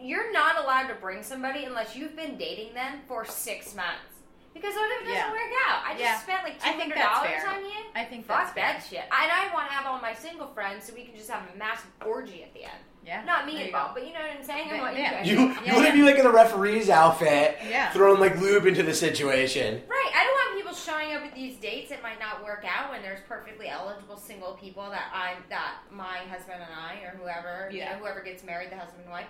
[0.00, 4.13] you're not allowed to bring somebody unless you've been dating them for six months.
[4.54, 5.32] Because what if it doesn't Yeah.
[5.32, 5.82] work out?
[5.84, 6.18] I just Yeah.
[6.20, 7.50] spent like two I think hundred that's dollars fair.
[7.50, 7.80] on you.
[7.94, 9.02] I think Fuck that's that fair.
[9.02, 9.04] shit.
[9.10, 11.56] And I want to have all my single friends so we can just have a
[11.58, 12.78] massive orgy at the end.
[13.04, 14.70] Yeah, Not me there you involved, but you know what I'm saying.
[14.70, 15.10] I Yeah, want you yeah.
[15.12, 15.26] guys.
[15.28, 17.90] You, Yeah, you want to be like in the referee's outfit, Yeah.
[17.92, 19.84] throwing like lube into the situation.
[19.86, 20.10] Right.
[20.14, 23.02] I don't want people showing up at these dates that might not work out when
[23.02, 27.80] there's perfectly eligible single people that I'm that my husband and I or whoever you
[27.80, 29.26] know, whoever gets married, the husband and wife,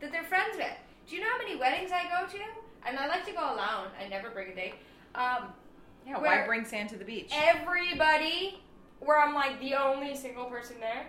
[0.00, 0.72] that they're friends with.
[1.06, 2.38] Do you know how many weddings I go to?
[2.88, 3.88] And I like to go alone.
[4.02, 4.74] I never bring a date.
[5.14, 5.52] Um,
[6.06, 7.32] Yeah, why bring sand to the beach?
[7.32, 8.60] everybody
[9.00, 11.06] where I'm like the only single person there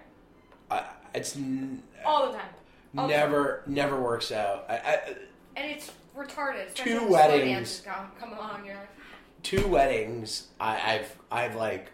[0.70, 0.84] I,
[1.16, 2.50] it's n- all the time.
[2.98, 4.66] All the never never works out.
[4.70, 5.00] I, I,
[5.56, 6.74] And it's retarded.
[6.74, 7.82] Two when the slow weddings.
[7.86, 8.90] Come, come along, you're like,
[9.44, 10.48] two weddings.
[10.60, 11.92] I, I've I've like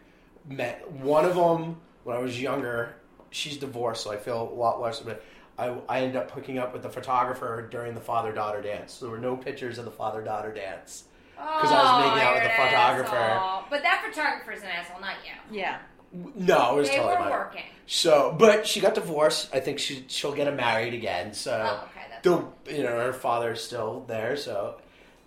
[0.50, 2.96] met one of them when I was younger.
[3.30, 5.00] She's divorced, so I feel a lot less.
[5.00, 5.24] But
[5.58, 8.94] I I ended up hooking up with the photographer during the father daughter dance.
[8.94, 11.06] So there were no pictures of the father daughter dance.
[11.38, 13.16] 'Cause I was oh, making out with the photographer.
[13.16, 13.64] asshole.
[13.70, 15.58] But that photographer's an asshole, not you.
[15.60, 15.80] Yeah.
[16.14, 17.30] No, it was They totally were mine.
[17.32, 17.64] working.
[17.88, 19.54] So, but she got divorced.
[19.54, 21.34] I think she she'll get married again.
[21.34, 22.24] So, Oh, okay, that's
[22.66, 24.38] the you know her father's still there.
[24.38, 24.80] So,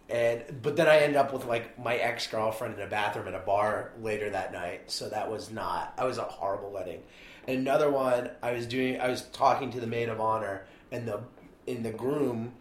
[0.09, 3.35] and but then I end up with like my ex girlfriend in a bathroom at
[3.35, 4.91] a bar later that night.
[4.91, 5.93] So that was not.
[5.99, 7.03] I was a horrible wedding.
[7.49, 9.01] Another one, I was doing.
[9.01, 11.21] I was talking to the maid of honor and the
[11.67, 12.53] in the groom,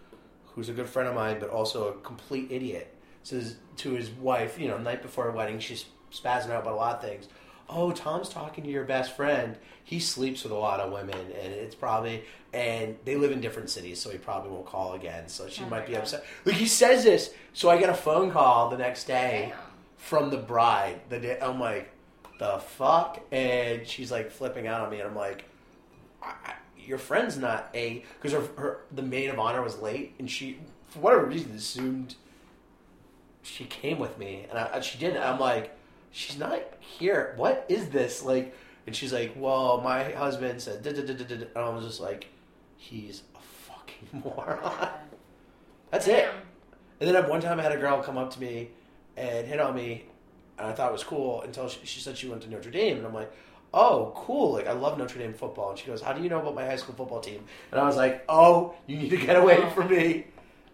[0.56, 2.94] who's a good friend of mine, but also a complete idiot.
[3.24, 6.76] Says to his wife, you know, night before a wedding, she's spazzing out about a
[6.76, 7.28] lot of things.
[7.70, 9.58] Oh, Tom's talking to your best friend.
[9.84, 12.24] He sleeps with a lot of women, and it's probably
[12.54, 15.28] and they live in different cities, so he probably won't call again.
[15.28, 16.04] So she Oh might be God.
[16.04, 16.26] upset.
[16.46, 19.60] Like he says this, so I get a phone call the next day Damn.
[19.98, 21.02] from the bride.
[21.10, 21.90] The day, I'm like,
[22.38, 25.46] the fuck, and she's like flipping out on me, and I'm like,
[26.22, 30.16] I, I, your friend's not a because her, her the maid of honor was late,
[30.20, 32.16] and she for whatever reason assumed
[33.42, 35.22] she came with me, and I, she didn't.
[35.22, 35.78] I'm like,
[36.12, 37.34] she's not here.
[37.38, 38.56] What is this like?
[38.86, 41.70] And she's like, well, my husband said, da, da, da, da, da, da." and I
[41.70, 42.28] was just like,
[42.78, 44.90] he's a fucking moron.
[45.92, 46.30] That's it.
[47.00, 48.70] And then at one time, I had a girl come up to me
[49.18, 50.06] and hit on me,
[50.58, 52.98] and I thought it was cool until she, she said she went to Notre Dame,
[52.98, 53.32] and I'm like,
[53.74, 54.54] "Oh, cool!
[54.54, 56.66] Like I love Notre Dame football." And she goes, "How do you know about my
[56.66, 59.70] high school football team?" And I was like, "Oh, you need to get away Oh.
[59.72, 60.26] from me."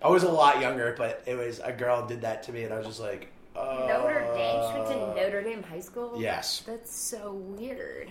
[0.02, 2.74] I was a lot younger, but it was a girl did that to me, and
[2.74, 4.72] I was just like, uh, Notre Dame.
[4.72, 6.20] She went to Notre Dame High School.
[6.20, 6.62] Yes.
[6.66, 8.10] That's so weird.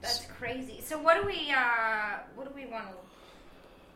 [0.00, 0.80] That's crazy.
[0.84, 1.50] So what do we?
[1.50, 2.94] uh What do we want to?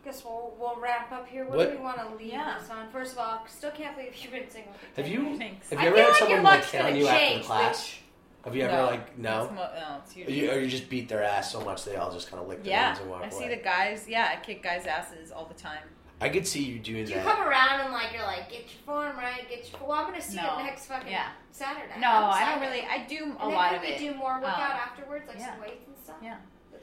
[0.05, 1.45] Guess we'll we'll wrap up here.
[1.45, 2.57] What, What- do we want to leave Yeah.
[2.61, 2.89] this on?
[2.91, 4.73] First of all, still can't believe you've been single.
[4.73, 5.39] for Have 10 you.
[5.39, 5.71] Thanks.
[5.71, 7.45] have I you ever had like someone like luck's hit on you after the change,
[7.47, 7.79] class?
[7.79, 8.03] which-
[8.45, 8.85] Have you ever No.
[8.87, 9.43] like no?
[9.45, 10.39] It's mo- no, it's usually.
[10.41, 12.63] you, or you just beat their ass so much they all just kind of lick
[12.63, 13.29] their yeah, hands and walk away.
[13.31, 13.43] I away.
[13.43, 14.09] see the guys.
[14.09, 15.83] Yeah, I kick guys' asses all the time.
[16.21, 18.81] I could see you doing Do you come around and like you're like get your
[18.87, 19.81] form right, get your.
[19.83, 20.59] Well, I'm gonna see No.
[20.59, 21.29] you next fucking Yeah.
[21.51, 21.99] Saturday.
[21.99, 22.87] No, I'm don't really.
[22.87, 23.99] I do a then lot can of we it.
[23.99, 25.53] do more workout Um, afterwards, like yeah.
[25.53, 26.17] some weights and stuff.
[26.23, 26.37] Yeah,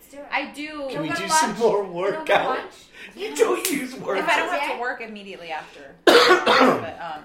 [0.06, 0.28] Let's do it.
[0.32, 0.88] I do.
[0.91, 2.60] Can we do to some more Can we workout?
[2.60, 2.74] lunch?
[3.16, 4.20] You don't use words.
[4.20, 5.95] if I don't have to work immediately after.
[6.06, 6.18] but
[7.01, 7.24] um,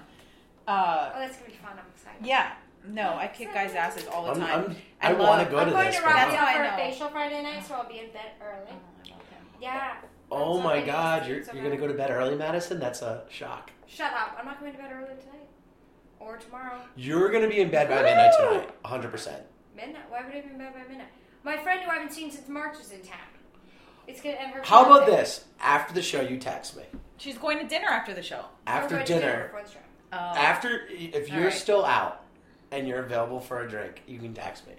[0.67, 1.71] uh, Oh, that's gonna be fun.
[1.73, 2.25] I'm excited.
[2.25, 2.53] yeah,
[2.87, 4.65] no, I kick guys' asses all the I'm, time.
[4.69, 5.97] I'm, I I, want to go I'm to going this.
[5.97, 8.31] to Rocky I'm- how I for a facial Friday night, so I'll be in bed
[8.41, 8.71] early.
[9.61, 9.95] Yeah.
[10.31, 10.85] Oh my okay.
[10.87, 12.79] God, you're, you're going to go to bed early, Madison?
[12.79, 13.69] That's a shock.
[13.85, 14.37] Shut up!
[14.39, 15.49] I'm not going to bed early tonight
[16.19, 16.79] or tomorrow.
[16.95, 19.41] You're going to be in bed by midnight tonight, 100%.
[19.75, 20.09] Midnight?
[20.09, 21.07] Why would I be in bed by midnight?
[21.43, 23.17] My friend who I haven't seen since March is in town.
[24.07, 24.61] It's gonna end her.
[24.63, 25.17] How about birthday.
[25.17, 25.45] this?
[25.59, 26.83] After the show, you text me.
[27.17, 28.45] She's going to dinner after the show.
[28.65, 29.79] After going to dinner, before the show.
[30.13, 30.17] Oh.
[30.17, 31.53] after if you're right.
[31.53, 32.23] still out
[32.71, 34.73] and you're available for a drink, you can text me.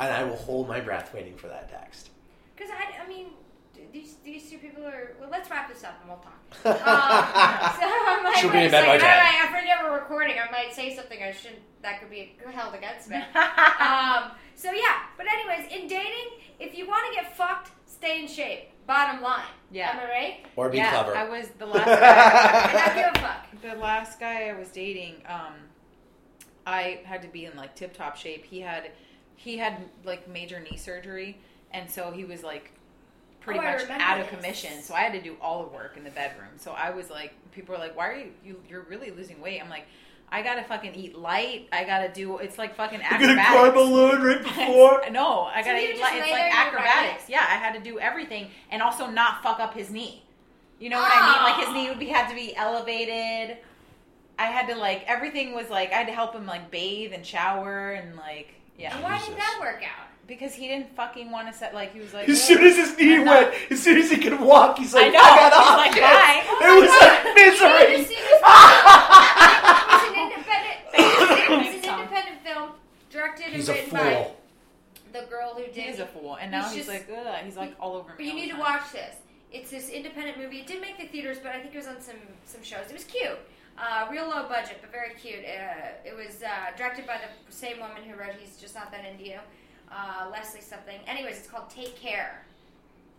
[0.00, 2.10] And I will hold my breath waiting for that text.
[2.56, 3.26] Because I, I mean,
[3.92, 5.16] these these two people are.
[5.20, 6.36] Well, let's wrap this up and we'll talk.
[6.64, 9.04] Um, so I'm like, She'll be in a bed by 10.
[9.08, 9.59] all right, I forget we're
[10.00, 10.36] recording.
[10.38, 11.60] I might say something I shouldn't.
[11.82, 13.16] That could be held against me.
[13.34, 18.28] um, so yeah, but anyways, in dating, if you want to get fucked, stay in
[18.28, 18.70] shape.
[18.86, 19.44] Bottom line.
[19.70, 19.90] Yeah.
[19.90, 20.46] Am I right?
[20.56, 21.16] or be yeah, clever.
[21.16, 22.70] I was the last guy.
[22.70, 23.62] And not give a fuck.
[23.74, 25.54] the last guy I was dating, um,
[26.66, 28.44] I had to be in like tip top shape.
[28.44, 28.90] He had
[29.36, 31.40] he had like major knee surgery,
[31.70, 32.72] and so he was like
[33.40, 34.36] pretty Oh, much out of this.
[34.36, 34.82] commission.
[34.82, 36.50] So I had to do all the work in the bedroom.
[36.58, 39.60] So I was like, people were like, "Why are you, you you're really losing weight?"
[39.62, 39.86] I'm like,
[40.32, 41.68] I gotta fucking eat light.
[41.72, 42.38] I gotta do.
[42.38, 43.70] It's like fucking You're going to climb acrobatics.
[43.70, 45.02] a balloon right before?
[45.10, 46.18] no, I gotta you eat light.
[46.22, 47.28] It's like acrobatics.
[47.28, 50.22] Yeah, I had to do everything, and also not fuck up his knee.
[50.78, 51.42] You know what I mean?
[51.42, 53.58] Like his knee would be had to be elevated.
[54.38, 57.26] I had to like everything was like I had to help him like bathe and
[57.26, 60.06] shower and like yeah And Why did that work out?
[60.30, 62.76] Because he didn't fucking want to set like he was like As "Ugh." soon as
[62.76, 65.18] his knee I'm went, not- as soon as he could walk, he's like, I know.
[65.20, 67.00] got He's off like, it." "Bye." Oh It was God.
[67.02, 68.04] like You need to misery.
[68.04, 69.10] see this movie.
[69.92, 70.78] It's an independent.
[70.94, 72.70] It's Thanks, an independent film
[73.10, 74.30] directed and He's a written by
[75.12, 75.74] the girl who did.
[75.74, 77.34] he is a fool and now He's he's, just- like Ugh.
[77.44, 78.12] he's like all over.
[78.16, 78.60] But you all the need to time.
[78.60, 79.16] watch this.
[79.52, 80.60] It's this independent movie.
[80.60, 82.14] It did make the theaters, but I think it was on some
[82.46, 82.86] some shows.
[82.88, 83.36] It was cute,
[83.76, 85.40] uh, real low budget, but very cute.
[85.44, 89.04] Uh, it was uh, directed by the same woman who wrote "He's Just Not That
[89.04, 89.40] Into You,"
[89.92, 90.98] uh, Leslie something.
[91.06, 92.44] Anyways, it's called Take Care,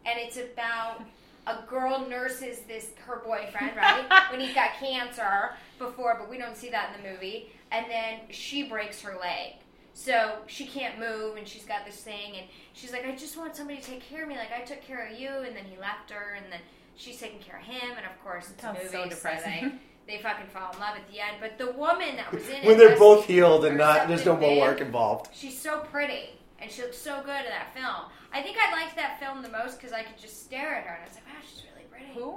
[0.05, 1.01] and it's about
[1.47, 6.55] a girl nurses this her boyfriend right when he's got cancer before, but we don't
[6.55, 7.51] see that in the movie.
[7.71, 9.53] And then she breaks her leg.
[9.93, 13.57] So she can't move, and she's got this thing, and she's like, "I just want
[13.57, 15.77] somebody to take care of me, like I took care of you." And then he
[15.77, 16.61] left her, and then
[16.95, 19.79] she's taking care of him, and of course it's a movie, so so depressing.
[20.07, 21.37] they they fucking fall in love at the end.
[21.41, 24.37] But the woman that was in it, when they're both healed and not, there's no
[24.37, 25.29] more work involved.
[25.33, 26.29] She's so pretty
[26.61, 28.09] and she looked so good in that film.
[28.33, 30.93] I think I liked that film the most because I could just stare at her
[30.95, 32.13] and I was like, wow, she's really pretty.
[32.13, 32.35] Who?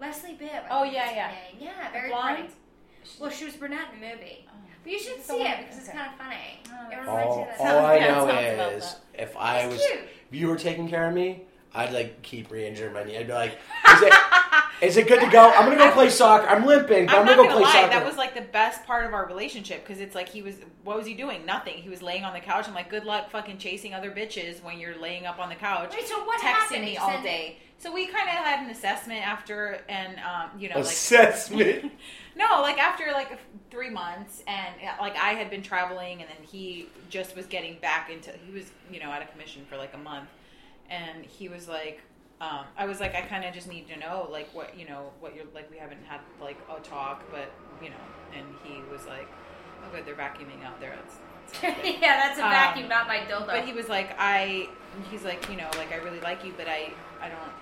[0.00, 0.64] Leslie Bibb.
[0.64, 1.28] I Oh, yeah, yeah.
[1.30, 1.58] name.
[1.60, 2.36] Yeah, very blonde?
[2.38, 2.52] pretty.
[3.20, 4.46] Well, she was brunette in the movie.
[4.48, 4.52] Oh.
[4.82, 5.98] But you should It's see it one- because it's okay.
[5.98, 6.60] kind of funny.
[6.70, 7.74] Oh, it that's- reminds me All, of that.
[7.74, 10.00] all I know sounds is if I It's was, cute.
[10.30, 11.42] if you were taking care of me,
[11.74, 13.18] I'd like keep re-injuring my knee.
[13.18, 13.58] I'd be like,
[14.80, 15.50] is it good to go?
[15.50, 16.46] I'm gonna go play soccer.
[16.46, 17.72] I'm limping, but I'm, I'm gonna go gonna play lie.
[17.72, 17.90] soccer.
[17.90, 20.56] That was like the best part of our relationship because it's like he was.
[20.84, 21.44] What was he doing?
[21.44, 21.74] Nothing.
[21.74, 22.68] He was laying on the couch.
[22.68, 25.92] I'm like, good luck fucking chasing other bitches when you're laying up on the couch,
[25.92, 26.84] Wait, so what texting happened?
[26.84, 27.58] me all day.
[27.80, 31.92] So we kind of had an assessment after, and um, you know, like assessment.
[32.36, 33.38] no, like after like
[33.70, 37.78] three months, and uh, like I had been traveling, and then he just was getting
[37.78, 38.32] back into.
[38.44, 40.28] He was, you know, out of commission for like a month,
[40.90, 42.02] and he was like,
[42.40, 45.10] um, I was like, I kind of just need to know, like, what you know,
[45.20, 45.70] what you're like.
[45.70, 47.50] We haven't had like a talk, but
[47.82, 48.04] you know,
[48.36, 49.26] and he was like,
[49.84, 50.94] oh, good, they're vacuuming out there.
[50.96, 51.16] That's,
[51.60, 53.46] that's yeah, that's a Um, vacuum, not my dildo.
[53.46, 54.68] But he was like, I,
[55.10, 57.52] he's like, you know, like I really like you, but I, I don't.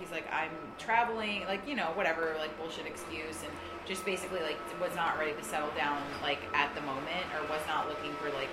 [0.00, 3.52] He's like, I'm traveling, like you know, whatever, like bullshit excuse, and
[3.86, 7.60] just basically like was not ready to settle down like at the moment, or was
[7.68, 8.48] not looking for like,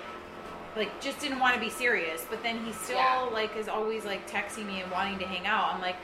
[0.76, 2.24] like just didn't want to be serious.
[2.28, 3.28] But then he still Yeah.
[3.32, 5.74] like is always like texting me and wanting to hang out.
[5.74, 5.96] I'm like,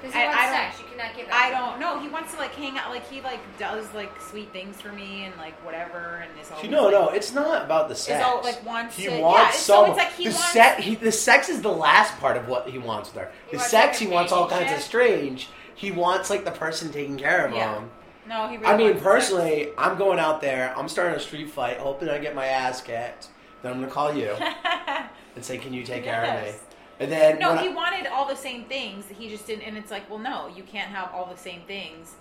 [0.00, 0.80] Because he I- wants I don't- sex.
[0.80, 1.34] You cannot give that.
[1.34, 1.98] I don't know.
[2.00, 5.24] He wants to like hang out, like he like does like sweet things for me
[5.24, 8.24] and like whatever, and is always no, like, no, it's not about the sex.
[8.24, 10.82] all, like, wants he to- yeah, wants so it's like he the wants- sex.
[10.82, 13.30] He, the sex is the last part of what he wants with her.
[13.46, 15.48] He The wants sex, he wants all kinds of strange.
[15.74, 17.74] He wants like the person taking care of Yeah.
[17.76, 17.90] him.
[18.26, 18.56] No, he.
[18.56, 19.12] Really I mean, wants sex.
[19.14, 20.74] personally, I'm going out there.
[20.76, 23.28] I'm starting a street fight, hoping I get my ass kicked.
[23.62, 24.30] Then I'm gonna call you
[25.36, 26.52] and say, "Can you take care of me?"
[27.00, 29.06] And then No, he I- wanted all the same things.
[29.08, 32.14] He just didn't, and it's like, well, no, you can't have all the same things,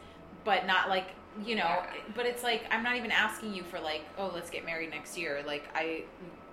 [0.43, 1.07] but not like
[1.45, 1.63] you know.
[1.63, 1.85] Yeah.
[2.15, 5.17] But it's like I'm not even asking you for like, oh, let's get married next
[5.17, 5.43] year.
[5.45, 6.03] Like I,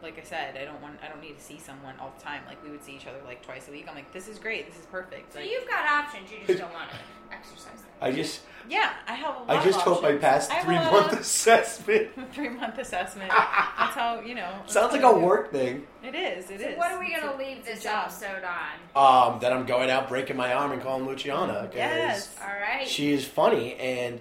[0.03, 2.42] like I said, I don't want, I don't need to see someone all the time.
[2.46, 3.86] Like we would see each other like twice a week.
[3.88, 5.32] I'm like, this is great, this is perfect.
[5.32, 6.30] So you've got options.
[6.30, 6.96] You just don't want to
[7.34, 7.84] exercise them.
[8.01, 9.34] I just, yeah, I have.
[9.34, 10.20] A lot I just of hope I options.
[10.20, 12.09] passed I three lot month of- assessment.
[12.32, 13.28] three month assessment.
[13.30, 14.53] That's how you know.
[14.66, 15.18] Sounds like a do.
[15.18, 15.84] work thing.
[16.05, 16.49] It is.
[16.51, 16.74] It is.
[16.74, 18.05] So what are we gonna leave it's a this job.
[18.07, 19.32] episode on?
[19.34, 22.34] Um, that I'm going out breaking my arm and calling Luciana Yes.
[22.40, 22.86] All right.
[22.86, 24.20] she is funny and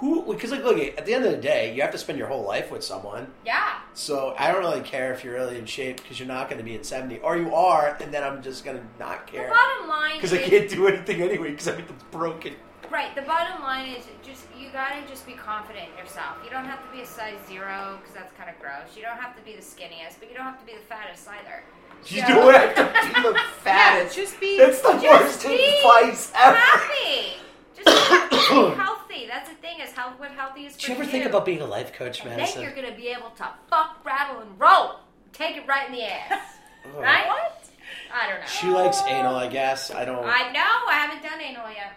[0.00, 2.28] who because like look at the end of the day you have to spend your
[2.28, 3.78] whole life with someone yeah.
[3.94, 6.64] so i don't really care if you're really in shape because you're not going to
[6.64, 9.48] be in 70 or you are and then i'm just going to not The care
[9.48, 12.54] bottom line because i can't do anything anyway because i'm broken
[12.90, 13.14] right.
[13.16, 16.36] The bottom line is just you gotta just be confident in yourself.
[16.44, 18.96] You don't have to be a size zero because that's kind of gross.
[18.96, 21.26] You don't have to be the skinniest, but you don't have to be the fattest
[21.28, 21.64] either.
[22.06, 24.56] you So- don't have to be the fattest Just be.
[24.56, 27.32] that's the Just worst advice ever happy.
[27.76, 27.88] Just
[28.78, 29.26] healthy.
[29.26, 30.18] That's the thing is health.
[30.18, 32.74] What healthy is did you ever think about being a life coach And then you're
[32.74, 35.00] gonna be able to fuck, rattle, and roll.
[35.32, 36.40] Take it right in the ass.
[36.86, 36.90] Ugh.
[37.02, 37.26] right?
[37.26, 37.68] What?
[38.12, 38.46] I don't know.
[38.46, 40.88] she likes anal i guess i don't I know.
[40.88, 41.92] I haven't done anal yet.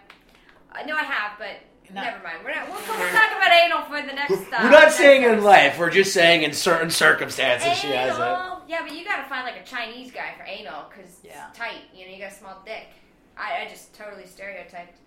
[0.72, 1.56] I know I have, but
[1.94, 2.00] No.
[2.02, 2.38] never mind.
[2.44, 2.66] We're not.
[2.68, 4.32] We'll, we'll talk about anal for the next.
[4.32, 8.16] Uh, we're not next saying in life we're just saying in certain circumstances she has
[8.18, 8.62] it Anal?
[8.68, 11.48] Yeah, but you gotta find like a Chinese guy for anal because Yeah.
[11.48, 11.82] it's tight.
[11.94, 12.86] You know, you got a small dick.
[13.36, 14.98] I, I just totally stereotyped.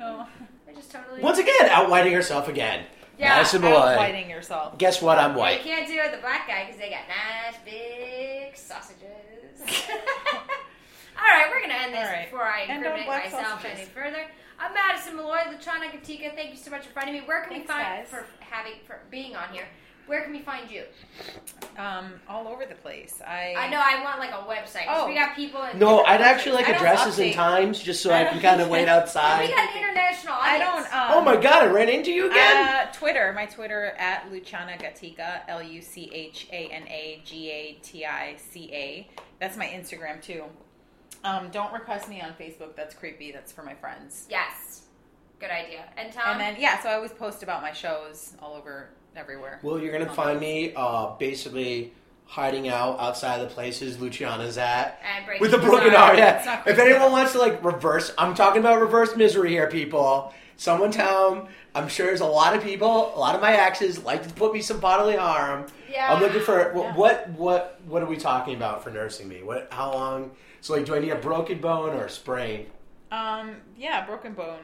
[0.00, 0.28] Oh.
[0.68, 1.20] I just totally.
[1.20, 2.84] Once again, outwhiting herself again.
[3.18, 3.96] Yeah, Madison Malloy.
[3.96, 4.76] Fighting yourself.
[4.76, 5.18] Guess what?
[5.18, 5.58] I'm white.
[5.64, 9.60] You can't do it with the black guy because they got nice big sausages.
[11.18, 12.30] All right, we're gonna end this All right.
[12.30, 13.78] before I End incriminate myself sausages.
[13.78, 14.26] any further.
[14.58, 16.34] I'm Madison Malloy, Luciana Gatica.
[16.34, 17.20] Thank you so much for finding me.
[17.26, 18.08] Where can Thanks, we find guys.
[18.08, 19.66] for having for being on here?
[20.06, 20.84] Where can we find you?
[21.76, 23.20] Um, all over the place.
[23.26, 23.54] I.
[23.56, 24.86] I know I want like a website.
[24.88, 25.08] Oh.
[25.08, 25.62] we got people.
[25.64, 28.68] In No, I'd actually like addresses and times just so I I can kind of
[28.68, 29.48] wait outside.
[29.48, 30.84] We got an international I don't.
[30.94, 32.66] Um, Oh my god, I ran into you again.
[32.68, 33.32] Uh, Twitter.
[33.34, 35.40] My Twitter at Luciana Gatica.
[35.48, 39.08] L U C H A N A G A T I C A.
[39.40, 40.44] That's my Instagram too.
[41.24, 42.76] Um, don't request me on Facebook.
[42.76, 43.32] That's creepy.
[43.32, 44.26] That's for my friends.
[44.30, 44.82] Yes,
[45.40, 45.84] good idea.
[45.96, 46.24] And Tom.
[46.28, 49.58] And then yeah, so I always post about my shows all over everywhere.
[49.62, 51.92] well, you're gonna find me uh, basically
[52.26, 55.00] hiding out outside of the places Luciana's at.
[55.16, 56.10] and With a broken arm.
[56.10, 56.62] arm, yeah.
[56.66, 60.32] If anyone wants to like reverse, I'm talking about reverse misery here, people.
[60.56, 61.48] Someone tell them.
[61.74, 64.54] I'm sure there's a lot of people, a lot of my exes like to put
[64.54, 65.66] me some bodily harm.
[65.92, 66.10] Yeah.
[66.12, 66.94] I'm looking for Yeah.
[66.96, 69.42] what what what are we talking about for nursing me?
[69.42, 70.30] What how long?
[70.62, 72.66] So like, do I need a broken bone or a sprain?
[73.12, 74.60] Um, yeah, broken bone.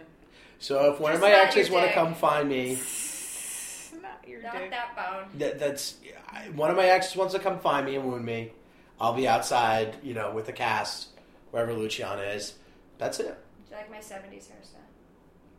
[0.58, 2.76] So if one Just of my exes want to come find me,
[4.26, 4.70] your Not dick.
[4.70, 5.38] that bone.
[5.38, 5.96] that, that's
[6.30, 8.52] I- one of my exes wants to come find me and wound me.
[9.00, 11.08] I'll be outside, you know, with the cast
[11.50, 12.54] wherever Luciana is.
[12.98, 13.36] That's it.
[13.68, 14.76] Do you like my '70s hairstyle?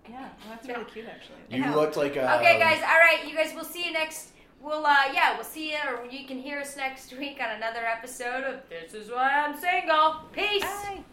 [0.09, 1.38] Yeah, well, that's really cute actually.
[1.49, 1.76] You Yeah.
[1.76, 2.36] looked like a.
[2.39, 2.82] Okay, guys.
[2.82, 3.51] All right, you guys.
[3.53, 4.30] We'll see you next.
[4.61, 7.86] We'll uh, yeah, we'll see you, or you can hear us next week on another
[7.86, 10.22] episode of This Is Why I'm Single.
[10.32, 10.61] Peace.
[10.64, 11.03] Bye.